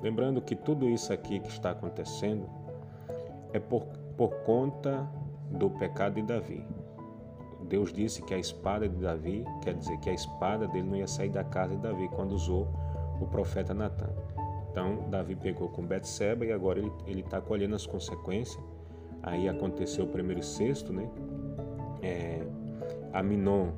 Lembrando 0.02 0.42
que 0.42 0.56
tudo 0.56 0.90
isso 0.90 1.12
aqui 1.12 1.40
que 1.40 1.50
está 1.50 1.72
acontecendo 1.72 2.48
é 3.54 3.60
por, 3.60 3.84
por 4.16 4.30
conta 4.44 5.08
do 5.52 5.70
pecado 5.70 6.16
de 6.16 6.24
Davi. 6.24 6.66
Deus 7.68 7.92
disse 7.92 8.22
que 8.22 8.34
a 8.34 8.38
espada 8.38 8.88
de 8.88 8.96
Davi, 8.98 9.46
quer 9.62 9.74
dizer 9.74 9.98
que 10.00 10.10
a 10.10 10.14
espada 10.14 10.68
dele 10.68 10.88
não 10.88 10.96
ia 10.96 11.08
sair 11.08 11.30
da 11.30 11.44
casa 11.44 11.76
de 11.76 11.82
Davi 11.82 12.08
quando 12.10 12.34
usou 12.34 12.68
o 13.20 13.26
profeta 13.26 13.74
Natan. 13.74 14.10
Então, 14.72 15.10
Davi 15.10 15.36
pegou 15.36 15.70
com 15.70 15.84
Betseba 15.84 16.46
e 16.46 16.52
agora 16.52 16.80
ele 17.06 17.22
está 17.22 17.42
colhendo 17.42 17.76
as 17.76 17.86
consequências. 17.86 18.64
Aí 19.24 19.50
aconteceu 19.50 20.06
o 20.06 20.08
primeiro 20.08 20.44
sexto, 20.44 20.94
né? 20.94 21.10
É, 22.02 22.46
Aminon 23.12 23.72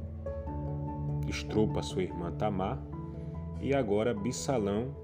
estrupa 1.27 1.81
sua 1.81 2.03
irmã 2.03 2.31
Tamar 2.31 2.77
e 3.59 3.73
agora 3.73 4.13
Bissalão 4.13 4.95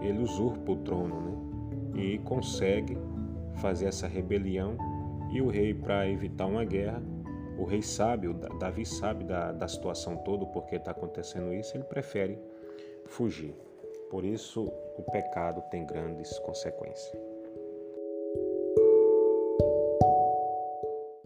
ele 0.00 0.18
usurpa 0.18 0.72
o 0.72 0.76
trono, 0.76 1.20
né? 1.20 2.02
E 2.02 2.18
consegue 2.18 2.98
fazer 3.56 3.86
essa 3.86 4.06
rebelião 4.06 4.76
e 5.30 5.40
o 5.40 5.48
rei 5.48 5.72
para 5.72 6.08
evitar 6.08 6.46
uma 6.46 6.64
guerra 6.64 7.02
o 7.58 7.64
rei 7.64 7.82
sabe, 7.82 8.28
o 8.28 8.34
Davi 8.34 8.84
sabe 8.84 9.24
da, 9.24 9.50
da 9.50 9.66
situação 9.66 10.16
toda, 10.18 10.44
porque 10.46 10.76
está 10.76 10.90
acontecendo 10.90 11.54
isso, 11.54 11.76
ele 11.76 11.84
prefere 11.84 12.38
fugir. 13.06 13.54
Por 14.10 14.24
isso, 14.24 14.64
o 14.98 15.02
pecado 15.10 15.62
tem 15.70 15.86
grandes 15.86 16.38
consequências. 16.40 17.18